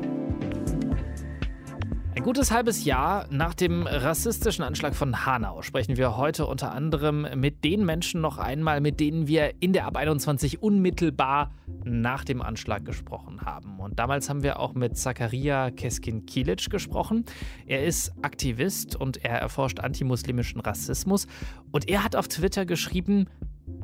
gutes 2.24 2.50
halbes 2.50 2.86
Jahr 2.86 3.26
nach 3.30 3.52
dem 3.52 3.86
rassistischen 3.86 4.64
Anschlag 4.64 4.94
von 4.94 5.26
Hanau 5.26 5.60
sprechen 5.60 5.98
wir 5.98 6.16
heute 6.16 6.46
unter 6.46 6.72
anderem 6.72 7.26
mit 7.36 7.62
den 7.62 7.84
Menschen 7.84 8.22
noch 8.22 8.38
einmal, 8.38 8.80
mit 8.80 9.00
denen 9.00 9.26
wir 9.26 9.52
in 9.60 9.74
der 9.74 9.84
Ab 9.84 9.98
21 9.98 10.62
unmittelbar 10.62 11.50
nach 11.84 12.24
dem 12.24 12.40
Anschlag 12.40 12.86
gesprochen 12.86 13.42
haben. 13.42 13.80
Und 13.80 13.98
damals 13.98 14.30
haben 14.30 14.42
wir 14.42 14.58
auch 14.60 14.72
mit 14.72 14.96
Zakaria 14.96 15.70
Keskin-Kilic 15.70 16.70
gesprochen. 16.70 17.26
Er 17.66 17.84
ist 17.84 18.14
Aktivist 18.22 18.96
und 18.96 19.22
er 19.22 19.38
erforscht 19.38 19.80
antimuslimischen 19.80 20.62
Rassismus. 20.62 21.26
Und 21.70 21.86
er 21.88 22.02
hat 22.02 22.16
auf 22.16 22.28
Twitter 22.28 22.64
geschrieben, 22.64 23.26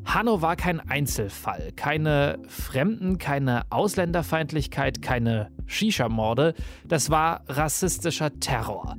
Hanno 0.05 0.41
war 0.41 0.55
kein 0.55 0.79
Einzelfall, 0.79 1.71
keine 1.75 2.39
Fremden, 2.47 3.17
keine 3.17 3.63
Ausländerfeindlichkeit, 3.71 5.01
keine 5.01 5.51
Shisha-Morde. 5.65 6.53
Das 6.85 7.09
war 7.09 7.43
rassistischer 7.47 8.39
Terror. 8.39 8.97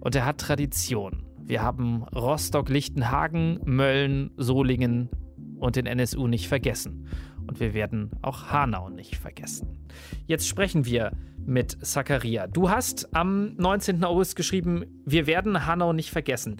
Und 0.00 0.14
er 0.14 0.24
hat 0.24 0.38
Tradition. 0.38 1.22
Wir 1.38 1.62
haben 1.62 2.02
Rostock, 2.14 2.68
Lichtenhagen, 2.68 3.60
Mölln, 3.64 4.30
Solingen 4.36 5.10
und 5.58 5.76
den 5.76 5.86
NSU 5.86 6.26
nicht 6.26 6.48
vergessen. 6.48 7.06
Und 7.46 7.60
wir 7.60 7.74
werden 7.74 8.10
auch 8.22 8.50
Hanau 8.50 8.88
nicht 8.88 9.16
vergessen. 9.16 9.86
Jetzt 10.26 10.48
sprechen 10.48 10.84
wir 10.84 11.12
mit 11.44 11.84
Zakaria. 11.86 12.48
Du 12.48 12.70
hast 12.70 13.14
am 13.14 13.54
19. 13.54 14.02
August 14.02 14.34
geschrieben, 14.34 14.84
wir 15.04 15.26
werden 15.26 15.66
Hanau 15.66 15.92
nicht 15.92 16.10
vergessen. 16.10 16.56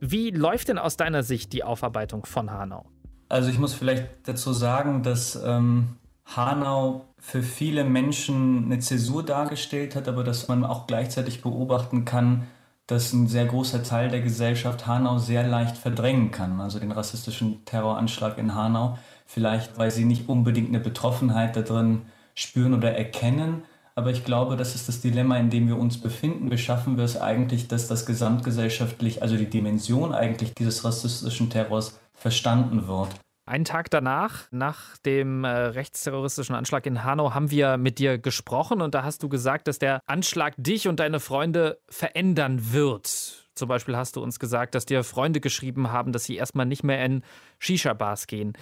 Wie 0.00 0.30
läuft 0.30 0.68
denn 0.68 0.78
aus 0.78 0.96
deiner 0.96 1.24
Sicht 1.24 1.52
die 1.52 1.64
Aufarbeitung 1.64 2.24
von 2.24 2.52
Hanau? 2.52 2.88
Also 3.28 3.50
ich 3.50 3.58
muss 3.58 3.74
vielleicht 3.74 4.06
dazu 4.24 4.52
sagen, 4.52 5.02
dass 5.02 5.36
ähm, 5.44 5.96
Hanau 6.24 7.04
für 7.18 7.42
viele 7.42 7.84
Menschen 7.84 8.66
eine 8.66 8.78
Zäsur 8.78 9.24
dargestellt 9.24 9.96
hat, 9.96 10.08
aber 10.08 10.24
dass 10.24 10.48
man 10.48 10.64
auch 10.64 10.86
gleichzeitig 10.86 11.42
beobachten 11.42 12.04
kann, 12.04 12.46
dass 12.86 13.12
ein 13.12 13.26
sehr 13.26 13.44
großer 13.44 13.82
Teil 13.82 14.08
der 14.08 14.22
Gesellschaft 14.22 14.86
Hanau 14.86 15.18
sehr 15.18 15.46
leicht 15.46 15.76
verdrängen 15.76 16.30
kann. 16.30 16.60
Also 16.60 16.78
den 16.78 16.90
rassistischen 16.90 17.64
Terroranschlag 17.66 18.38
in 18.38 18.54
Hanau. 18.54 18.98
Vielleicht, 19.26 19.78
weil 19.78 19.90
sie 19.90 20.06
nicht 20.06 20.28
unbedingt 20.28 20.68
eine 20.68 20.80
Betroffenheit 20.80 21.54
da 21.54 21.60
drin 21.60 22.02
spüren 22.34 22.72
oder 22.72 22.96
erkennen. 22.96 23.64
Aber 23.94 24.10
ich 24.10 24.24
glaube, 24.24 24.56
das 24.56 24.74
ist 24.74 24.88
das 24.88 25.02
Dilemma, 25.02 25.36
in 25.36 25.50
dem 25.50 25.68
wir 25.68 25.76
uns 25.76 26.00
befinden. 26.00 26.50
Wie 26.50 26.56
schaffen 26.56 26.96
wir 26.96 27.04
es 27.04 27.20
eigentlich, 27.20 27.68
dass 27.68 27.88
das 27.88 28.06
gesamtgesellschaftlich, 28.06 29.22
also 29.22 29.36
die 29.36 29.50
Dimension 29.50 30.14
eigentlich 30.14 30.54
dieses 30.54 30.84
rassistischen 30.84 31.50
Terrors 31.50 31.98
verstanden 32.18 32.86
wird. 32.86 33.08
Einen 33.48 33.64
Tag 33.64 33.88
danach, 33.90 34.46
nach 34.50 34.98
dem 34.98 35.42
äh, 35.42 35.48
rechtsterroristischen 35.48 36.54
Anschlag 36.54 36.84
in 36.84 37.02
Hanau, 37.02 37.32
haben 37.32 37.50
wir 37.50 37.78
mit 37.78 37.98
dir 37.98 38.18
gesprochen 38.18 38.82
und 38.82 38.94
da 38.94 39.04
hast 39.04 39.22
du 39.22 39.30
gesagt, 39.30 39.68
dass 39.68 39.78
der 39.78 40.00
Anschlag 40.06 40.52
dich 40.58 40.86
und 40.86 41.00
deine 41.00 41.18
Freunde 41.18 41.80
verändern 41.88 42.72
wird. 42.72 43.48
Zum 43.54 43.68
Beispiel 43.68 43.96
hast 43.96 44.16
du 44.16 44.22
uns 44.22 44.38
gesagt, 44.38 44.74
dass 44.74 44.84
dir 44.84 45.02
Freunde 45.02 45.40
geschrieben 45.40 45.90
haben, 45.90 46.12
dass 46.12 46.24
sie 46.24 46.36
erstmal 46.36 46.66
nicht 46.66 46.84
mehr 46.84 47.02
in 47.02 47.22
Shisha-Bars 47.58 48.26
gehen. 48.26 48.52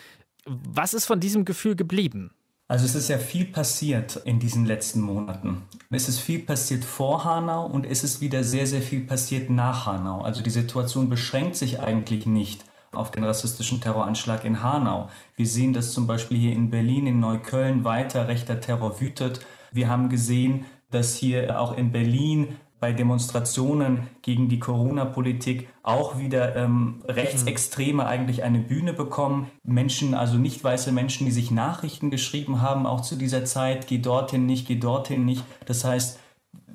Was 0.45 0.95
ist 0.95 1.07
von 1.07 1.19
diesem 1.19 1.45
Gefühl 1.45 1.75
geblieben? 1.75 2.31
Also 2.69 2.85
es 2.85 2.95
ist 2.95 3.09
ja 3.09 3.19
viel 3.19 3.47
passiert 3.47 4.17
in 4.25 4.39
diesen 4.39 4.67
letzten 4.67 5.01
Monaten. 5.01 5.63
Es 5.91 6.09
ist 6.09 6.21
viel 6.21 6.41
passiert 6.41 6.85
vor 6.85 7.25
Hanau 7.25 7.67
und 7.67 7.87
es 7.87 8.05
ist 8.05 8.21
wieder 8.21 8.45
sehr, 8.45 8.69
sehr 8.69 8.83
viel 8.83 9.01
passiert 9.01 9.51
nach 9.51 9.87
Hanau. 9.87 10.21
Also 10.21 10.43
die 10.43 10.51
Situation 10.51 11.09
beschränkt 11.09 11.57
sich 11.57 11.81
eigentlich 11.81 12.27
nicht 12.27 12.65
auf 12.93 13.11
den 13.11 13.25
rassistischen 13.25 13.81
Terroranschlag 13.81 14.45
in 14.45 14.63
Hanau. 14.63 15.09
Wir 15.37 15.47
sehen, 15.47 15.73
dass 15.73 15.93
zum 15.93 16.07
Beispiel 16.07 16.39
hier 16.39 16.53
in 16.53 16.71
Berlin, 16.71 17.07
in 17.07 17.21
Neukölln 17.21 17.85
weiter 17.85 18.29
rechter 18.29 18.61
Terror 18.61 19.01
wütet. 19.01 19.41
Wir 19.73 19.89
haben 19.89 20.09
gesehen, 20.09 20.65
dass 20.91 21.17
hier 21.17 21.61
auch 21.61 21.77
in 21.77 21.93
Berlin 21.93 22.57
bei 22.79 22.93
Demonstrationen 22.93 24.09
gegen 24.23 24.49
die 24.49 24.59
Corona-Politik 24.59 25.69
auch 25.83 26.19
wieder 26.19 26.57
ähm, 26.57 27.03
Rechtsextreme 27.07 28.07
eigentlich 28.07 28.43
eine 28.43 28.59
Bühne 28.59 28.93
bekommen. 28.93 29.51
Menschen, 29.65 30.15
also 30.15 30.37
nicht 30.37 30.63
weiße 30.63 30.93
Menschen, 30.93 31.25
die 31.25 31.33
sich 31.33 31.51
Nachrichten 31.51 32.11
geschrieben 32.11 32.61
haben, 32.61 32.87
auch 32.87 33.01
zu 33.01 33.17
dieser 33.17 33.45
Zeit, 33.45 33.87
geh 33.87 33.99
dorthin 33.99 34.45
nicht, 34.47 34.69
geh 34.69 34.77
dorthin 34.77 35.25
nicht. 35.25 35.43
Das 35.65 35.85
heißt, 35.85 36.21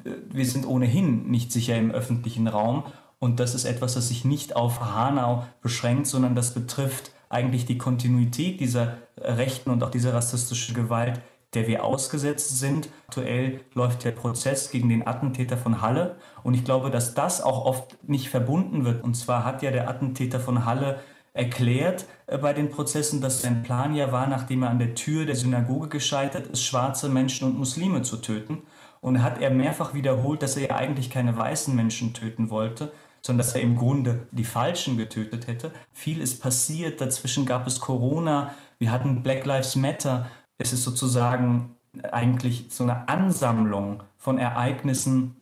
äh, 0.03 0.09
wir 0.29 0.45
sind 0.45 0.65
ohnehin 0.65 1.29
nicht 1.29 1.51
sicher 1.51 1.77
im 1.77 1.91
öffentlichen 1.91 2.47
Raum. 2.47 2.83
Und 3.23 3.39
das 3.39 3.53
ist 3.53 3.65
etwas, 3.65 3.93
das 3.93 4.07
sich 4.07 4.25
nicht 4.25 4.55
auf 4.55 4.81
Hanau 4.81 5.45
beschränkt, 5.61 6.07
sondern 6.07 6.33
das 6.33 6.55
betrifft 6.55 7.11
eigentlich 7.29 7.67
die 7.67 7.77
Kontinuität 7.77 8.59
dieser 8.59 8.97
rechten 9.15 9.69
und 9.69 9.83
auch 9.83 9.91
dieser 9.91 10.15
rassistischen 10.15 10.73
Gewalt, 10.73 11.21
der 11.53 11.67
wir 11.67 11.85
ausgesetzt 11.85 12.57
sind. 12.57 12.89
Aktuell 13.07 13.59
läuft 13.75 14.05
der 14.05 14.11
Prozess 14.11 14.71
gegen 14.71 14.89
den 14.89 15.05
Attentäter 15.05 15.55
von 15.55 15.81
Halle. 15.81 16.15
Und 16.41 16.55
ich 16.55 16.65
glaube, 16.65 16.89
dass 16.89 17.13
das 17.13 17.43
auch 17.43 17.63
oft 17.63 17.95
nicht 18.09 18.27
verbunden 18.29 18.85
wird. 18.85 19.03
Und 19.03 19.13
zwar 19.13 19.45
hat 19.45 19.61
ja 19.61 19.69
der 19.69 19.87
Attentäter 19.87 20.39
von 20.39 20.65
Halle 20.65 20.99
erklärt 21.33 22.05
äh, 22.25 22.39
bei 22.39 22.53
den 22.53 22.71
Prozessen, 22.71 23.21
dass 23.21 23.43
sein 23.43 23.61
Plan 23.61 23.93
ja 23.93 24.11
war, 24.11 24.25
nachdem 24.25 24.63
er 24.63 24.71
an 24.71 24.79
der 24.79 24.95
Tür 24.95 25.27
der 25.27 25.35
Synagoge 25.35 25.89
gescheitert 25.89 26.47
ist, 26.47 26.63
schwarze 26.63 27.07
Menschen 27.07 27.47
und 27.47 27.59
Muslime 27.59 28.01
zu 28.01 28.17
töten. 28.17 28.63
Und 28.99 29.21
hat 29.21 29.39
er 29.39 29.51
mehrfach 29.51 29.93
wiederholt, 29.93 30.41
dass 30.41 30.57
er 30.57 30.69
ja 30.69 30.75
eigentlich 30.75 31.11
keine 31.11 31.37
weißen 31.37 31.75
Menschen 31.75 32.13
töten 32.13 32.49
wollte, 32.49 32.91
sondern 33.21 33.45
dass 33.45 33.55
er 33.55 33.61
im 33.61 33.75
Grunde 33.75 34.27
die 34.31 34.43
Falschen 34.43 34.97
getötet 34.97 35.47
hätte. 35.47 35.71
Viel 35.93 36.21
ist 36.21 36.41
passiert, 36.41 37.01
dazwischen 37.01 37.45
gab 37.45 37.67
es 37.67 37.79
Corona, 37.79 38.53
wir 38.79 38.91
hatten 38.91 39.21
Black 39.23 39.45
Lives 39.45 39.75
Matter. 39.75 40.27
Es 40.57 40.73
ist 40.73 40.83
sozusagen 40.83 41.75
eigentlich 42.11 42.65
so 42.69 42.83
eine 42.83 43.07
Ansammlung 43.07 44.03
von 44.17 44.37
Ereignissen, 44.37 45.35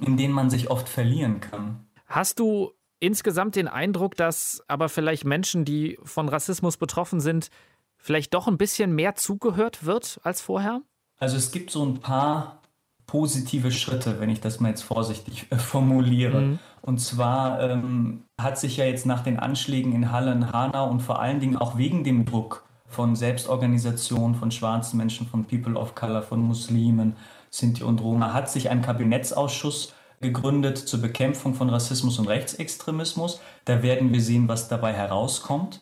in 0.00 0.16
denen 0.16 0.34
man 0.34 0.50
sich 0.50 0.70
oft 0.70 0.88
verlieren 0.88 1.40
kann. 1.40 1.86
Hast 2.06 2.38
du 2.38 2.72
insgesamt 3.00 3.56
den 3.56 3.68
Eindruck, 3.68 4.16
dass 4.16 4.62
aber 4.68 4.88
vielleicht 4.88 5.24
Menschen, 5.24 5.64
die 5.64 5.98
von 6.04 6.28
Rassismus 6.28 6.76
betroffen 6.76 7.20
sind, 7.20 7.48
vielleicht 7.96 8.34
doch 8.34 8.46
ein 8.46 8.58
bisschen 8.58 8.94
mehr 8.94 9.14
zugehört 9.14 9.84
wird 9.84 10.20
als 10.22 10.40
vorher? 10.40 10.82
Also 11.18 11.36
es 11.36 11.52
gibt 11.52 11.70
so 11.70 11.84
ein 11.84 12.00
paar 12.00 12.60
positive 13.06 13.70
Schritte, 13.70 14.20
wenn 14.20 14.30
ich 14.30 14.40
das 14.40 14.60
mal 14.60 14.70
jetzt 14.70 14.82
vorsichtig 14.82 15.46
äh, 15.50 15.56
formuliere. 15.56 16.40
Mhm. 16.40 16.58
Und 16.82 16.98
zwar 17.00 17.60
ähm, 17.60 18.24
hat 18.38 18.58
sich 18.58 18.76
ja 18.76 18.84
jetzt 18.84 19.06
nach 19.06 19.22
den 19.22 19.38
Anschlägen 19.38 19.92
in 19.92 20.12
Halle 20.12 20.32
und 20.32 20.52
Hanau 20.52 20.88
und 20.88 21.00
vor 21.00 21.20
allen 21.20 21.40
Dingen 21.40 21.56
auch 21.56 21.78
wegen 21.78 22.04
dem 22.04 22.24
Druck 22.24 22.64
von 22.86 23.16
Selbstorganisationen, 23.16 24.34
von 24.34 24.50
schwarzen 24.50 24.98
Menschen, 24.98 25.26
von 25.26 25.44
People 25.44 25.76
of 25.76 25.94
Color, 25.94 26.22
von 26.22 26.40
Muslimen, 26.40 27.16
Sinti 27.50 27.82
und 27.82 28.00
Roma, 28.00 28.32
hat 28.32 28.50
sich 28.50 28.70
ein 28.70 28.82
Kabinettsausschuss 28.82 29.94
gegründet 30.20 30.78
zur 30.78 31.00
Bekämpfung 31.00 31.54
von 31.54 31.70
Rassismus 31.70 32.18
und 32.18 32.28
Rechtsextremismus. 32.28 33.40
Da 33.64 33.82
werden 33.82 34.12
wir 34.12 34.20
sehen, 34.20 34.48
was 34.48 34.68
dabei 34.68 34.92
herauskommt. 34.92 35.80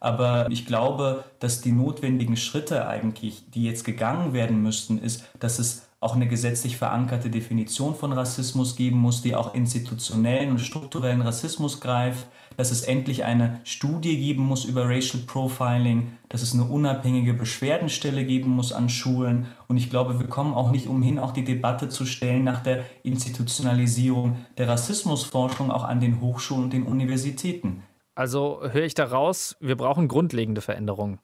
Aber 0.00 0.50
ich 0.50 0.66
glaube, 0.66 1.24
dass 1.38 1.62
die 1.62 1.72
notwendigen 1.72 2.36
Schritte 2.36 2.86
eigentlich, 2.86 3.50
die 3.50 3.64
jetzt 3.64 3.84
gegangen 3.84 4.34
werden 4.34 4.62
müssten, 4.62 4.98
ist, 4.98 5.24
dass 5.40 5.58
es 5.58 5.88
auch 6.04 6.14
eine 6.14 6.28
gesetzlich 6.28 6.76
verankerte 6.76 7.30
Definition 7.30 7.94
von 7.94 8.12
Rassismus 8.12 8.76
geben 8.76 8.98
muss, 8.98 9.22
die 9.22 9.34
auch 9.34 9.54
institutionellen 9.54 10.50
und 10.50 10.60
strukturellen 10.60 11.22
Rassismus 11.22 11.80
greift, 11.80 12.26
dass 12.56 12.70
es 12.70 12.82
endlich 12.82 13.24
eine 13.24 13.60
Studie 13.64 14.18
geben 14.18 14.44
muss 14.44 14.66
über 14.66 14.88
Racial 14.88 15.22
Profiling, 15.26 16.12
dass 16.28 16.42
es 16.42 16.52
eine 16.52 16.64
unabhängige 16.64 17.32
Beschwerdenstelle 17.32 18.24
geben 18.24 18.50
muss 18.50 18.72
an 18.72 18.88
Schulen. 18.90 19.46
Und 19.66 19.78
ich 19.78 19.88
glaube, 19.88 20.20
wir 20.20 20.28
kommen 20.28 20.52
auch 20.52 20.70
nicht 20.70 20.88
umhin, 20.88 21.18
auch 21.18 21.32
die 21.32 21.44
Debatte 21.44 21.88
zu 21.88 22.04
stellen 22.04 22.44
nach 22.44 22.62
der 22.62 22.84
Institutionalisierung 23.02 24.36
der 24.58 24.68
Rassismusforschung 24.68 25.70
auch 25.70 25.84
an 25.84 26.00
den 26.00 26.20
Hochschulen 26.20 26.64
und 26.64 26.72
den 26.72 26.84
Universitäten. 26.84 27.82
Also 28.14 28.60
höre 28.62 28.84
ich 28.84 28.94
daraus, 28.94 29.56
wir 29.58 29.76
brauchen 29.76 30.06
grundlegende 30.06 30.60
Veränderungen. 30.60 31.18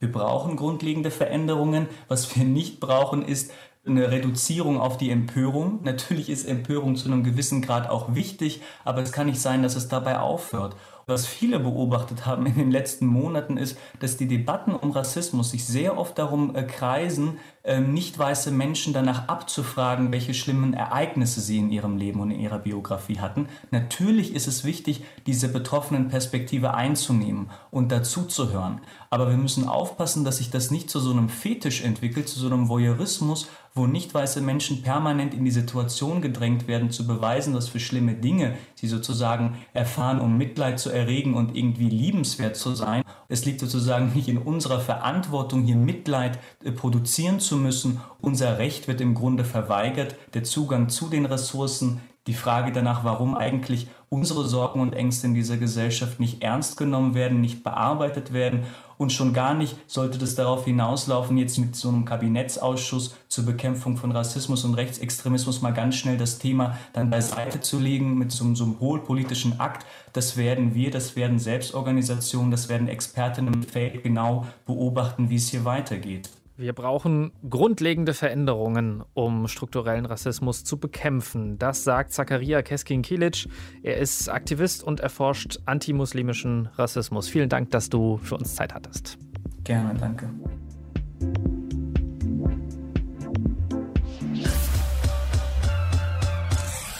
Wir 0.00 0.10
brauchen 0.10 0.56
grundlegende 0.56 1.10
Veränderungen. 1.10 1.86
Was 2.08 2.36
wir 2.36 2.44
nicht 2.44 2.80
brauchen, 2.80 3.22
ist 3.22 3.52
eine 3.86 4.10
Reduzierung 4.10 4.80
auf 4.80 4.96
die 4.96 5.10
Empörung. 5.10 5.80
Natürlich 5.82 6.30
ist 6.30 6.46
Empörung 6.46 6.96
zu 6.96 7.08
einem 7.08 7.22
gewissen 7.22 7.60
Grad 7.60 7.88
auch 7.88 8.14
wichtig, 8.14 8.62
aber 8.84 9.02
es 9.02 9.12
kann 9.12 9.26
nicht 9.26 9.40
sein, 9.40 9.62
dass 9.62 9.76
es 9.76 9.88
dabei 9.88 10.18
aufhört. 10.18 10.76
Was 11.06 11.26
viele 11.26 11.60
beobachtet 11.60 12.24
haben 12.24 12.46
in 12.46 12.54
den 12.54 12.70
letzten 12.70 13.06
Monaten 13.06 13.56
ist, 13.56 13.76
dass 14.00 14.16
die 14.16 14.28
Debatten 14.28 14.74
um 14.74 14.90
Rassismus 14.90 15.50
sich 15.50 15.64
sehr 15.66 15.98
oft 15.98 16.18
darum 16.18 16.54
äh, 16.56 16.62
kreisen, 16.62 17.38
äh, 17.62 17.80
nicht 17.80 18.18
weiße 18.18 18.50
Menschen 18.50 18.92
danach 18.92 19.28
abzufragen, 19.28 20.12
welche 20.12 20.34
schlimmen 20.34 20.74
Ereignisse 20.74 21.40
sie 21.40 21.58
in 21.58 21.70
ihrem 21.70 21.96
Leben 21.96 22.20
und 22.20 22.30
in 22.30 22.40
ihrer 22.40 22.58
Biografie 22.58 23.18
hatten. 23.18 23.48
Natürlich 23.70 24.34
ist 24.34 24.46
es 24.46 24.64
wichtig, 24.64 25.02
diese 25.26 25.48
betroffenen 25.48 26.08
Perspektive 26.08 26.74
einzunehmen 26.74 27.50
und 27.70 27.92
dazuzuhören. 27.92 28.80
Aber 29.10 29.28
wir 29.28 29.36
müssen 29.36 29.68
aufpassen, 29.68 30.24
dass 30.24 30.38
sich 30.38 30.50
das 30.50 30.70
nicht 30.70 30.90
zu 30.90 31.00
so 31.00 31.10
einem 31.10 31.28
Fetisch 31.28 31.82
entwickelt, 31.82 32.28
zu 32.28 32.38
so 32.38 32.46
einem 32.46 32.68
Voyeurismus, 32.68 33.48
wo 33.74 33.86
nicht 33.86 34.14
weiße 34.14 34.40
Menschen 34.40 34.82
permanent 34.82 35.34
in 35.34 35.44
die 35.44 35.50
Situation 35.50 36.22
gedrängt 36.22 36.68
werden, 36.68 36.90
zu 36.90 37.06
beweisen, 37.06 37.54
was 37.54 37.68
für 37.68 37.80
schlimme 37.80 38.14
Dinge 38.14 38.56
sie 38.74 38.86
sozusagen 38.86 39.58
erfahren, 39.72 40.20
um 40.20 40.38
Mitleid 40.38 40.78
zu 40.78 40.90
erregen 40.94 41.34
und 41.34 41.56
irgendwie 41.56 41.88
liebenswert 41.88 42.56
zu 42.56 42.74
sein. 42.74 43.02
Es 43.28 43.44
liegt 43.44 43.60
sozusagen 43.60 44.12
nicht 44.14 44.28
in 44.28 44.38
unserer 44.38 44.80
Verantwortung, 44.80 45.64
hier 45.64 45.76
Mitleid 45.76 46.38
äh, 46.64 46.72
produzieren 46.72 47.40
zu 47.40 47.56
müssen. 47.56 48.00
Unser 48.20 48.58
Recht 48.58 48.88
wird 48.88 49.00
im 49.00 49.14
Grunde 49.14 49.44
verweigert, 49.44 50.16
der 50.32 50.44
Zugang 50.44 50.88
zu 50.88 51.08
den 51.08 51.26
Ressourcen, 51.26 52.00
die 52.26 52.34
Frage 52.34 52.72
danach, 52.72 53.04
warum 53.04 53.36
eigentlich 53.36 53.88
unsere 54.08 54.46
Sorgen 54.46 54.80
und 54.80 54.94
Ängste 54.94 55.26
in 55.26 55.34
dieser 55.34 55.58
Gesellschaft 55.58 56.20
nicht 56.20 56.42
ernst 56.42 56.76
genommen 56.76 57.14
werden, 57.14 57.40
nicht 57.40 57.64
bearbeitet 57.64 58.32
werden 58.32 58.64
und 58.98 59.12
schon 59.12 59.32
gar 59.32 59.54
nicht 59.54 59.76
sollte 59.86 60.18
das 60.18 60.34
darauf 60.34 60.64
hinauslaufen, 60.64 61.36
jetzt 61.36 61.58
mit 61.58 61.76
so 61.76 61.88
einem 61.88 62.04
Kabinettsausschuss 62.04 63.16
zur 63.28 63.44
Bekämpfung 63.44 63.96
von 63.96 64.12
Rassismus 64.12 64.64
und 64.64 64.74
Rechtsextremismus 64.74 65.62
mal 65.62 65.72
ganz 65.72 65.96
schnell 65.96 66.16
das 66.16 66.38
Thema 66.38 66.78
dann 66.92 67.10
beiseite 67.10 67.60
zu 67.60 67.78
legen 67.78 68.16
mit 68.18 68.32
so 68.32 68.44
einem 68.44 68.56
symbolpolitischen 68.56 69.60
Akt. 69.60 69.86
Das 70.12 70.36
werden 70.36 70.74
wir, 70.74 70.90
das 70.90 71.16
werden 71.16 71.38
Selbstorganisationen, 71.38 72.50
das 72.50 72.68
werden 72.68 72.88
Expertinnen 72.88 73.54
im 73.54 73.62
Feld 73.62 74.02
genau 74.02 74.46
beobachten, 74.66 75.30
wie 75.30 75.36
es 75.36 75.48
hier 75.48 75.64
weitergeht. 75.64 76.30
Wir 76.56 76.72
brauchen 76.72 77.32
grundlegende 77.50 78.14
Veränderungen, 78.14 79.02
um 79.12 79.48
strukturellen 79.48 80.06
Rassismus 80.06 80.62
zu 80.62 80.78
bekämpfen. 80.78 81.58
Das 81.58 81.82
sagt 81.82 82.12
Zakaria 82.12 82.62
Keskin-Kilic. 82.62 83.48
Er 83.82 83.96
ist 83.96 84.28
Aktivist 84.28 84.84
und 84.84 85.00
erforscht 85.00 85.58
antimuslimischen 85.66 86.66
Rassismus. 86.76 87.28
Vielen 87.28 87.48
Dank, 87.48 87.70
dass 87.70 87.90
du 87.90 88.18
für 88.18 88.36
uns 88.36 88.54
Zeit 88.54 88.72
hattest. 88.72 89.18
Gerne, 89.64 89.98
danke. 89.98 90.30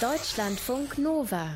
Deutschlandfunk 0.00 0.98
Nova 0.98 1.46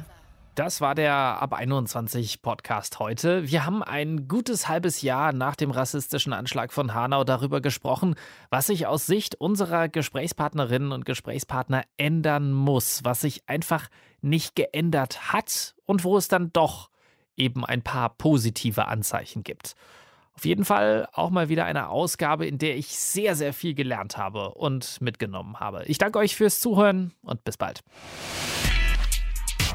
das 0.58 0.80
war 0.80 0.96
der 0.96 1.14
Ab 1.14 1.52
21 1.52 2.42
Podcast 2.42 2.98
heute. 2.98 3.48
Wir 3.48 3.64
haben 3.64 3.84
ein 3.84 4.26
gutes 4.26 4.66
halbes 4.66 5.02
Jahr 5.02 5.32
nach 5.32 5.54
dem 5.54 5.70
rassistischen 5.70 6.32
Anschlag 6.32 6.72
von 6.72 6.94
Hanau 6.94 7.22
darüber 7.22 7.60
gesprochen, 7.60 8.16
was 8.50 8.66
sich 8.66 8.88
aus 8.88 9.06
Sicht 9.06 9.36
unserer 9.36 9.88
Gesprächspartnerinnen 9.88 10.90
und 10.90 11.04
Gesprächspartner 11.04 11.84
ändern 11.96 12.52
muss, 12.52 13.04
was 13.04 13.20
sich 13.20 13.48
einfach 13.48 13.88
nicht 14.20 14.56
geändert 14.56 15.32
hat 15.32 15.76
und 15.86 16.02
wo 16.02 16.16
es 16.16 16.26
dann 16.26 16.52
doch 16.52 16.90
eben 17.36 17.64
ein 17.64 17.82
paar 17.82 18.08
positive 18.16 18.88
Anzeichen 18.88 19.44
gibt. 19.44 19.76
Auf 20.34 20.44
jeden 20.44 20.64
Fall 20.64 21.08
auch 21.12 21.30
mal 21.30 21.48
wieder 21.48 21.66
eine 21.66 21.88
Ausgabe, 21.88 22.46
in 22.46 22.58
der 22.58 22.76
ich 22.76 22.98
sehr, 22.98 23.36
sehr 23.36 23.52
viel 23.52 23.74
gelernt 23.74 24.16
habe 24.16 24.54
und 24.54 25.00
mitgenommen 25.00 25.60
habe. 25.60 25.84
Ich 25.86 25.98
danke 25.98 26.18
euch 26.18 26.34
fürs 26.34 26.58
Zuhören 26.58 27.12
und 27.22 27.44
bis 27.44 27.56
bald. 27.56 27.84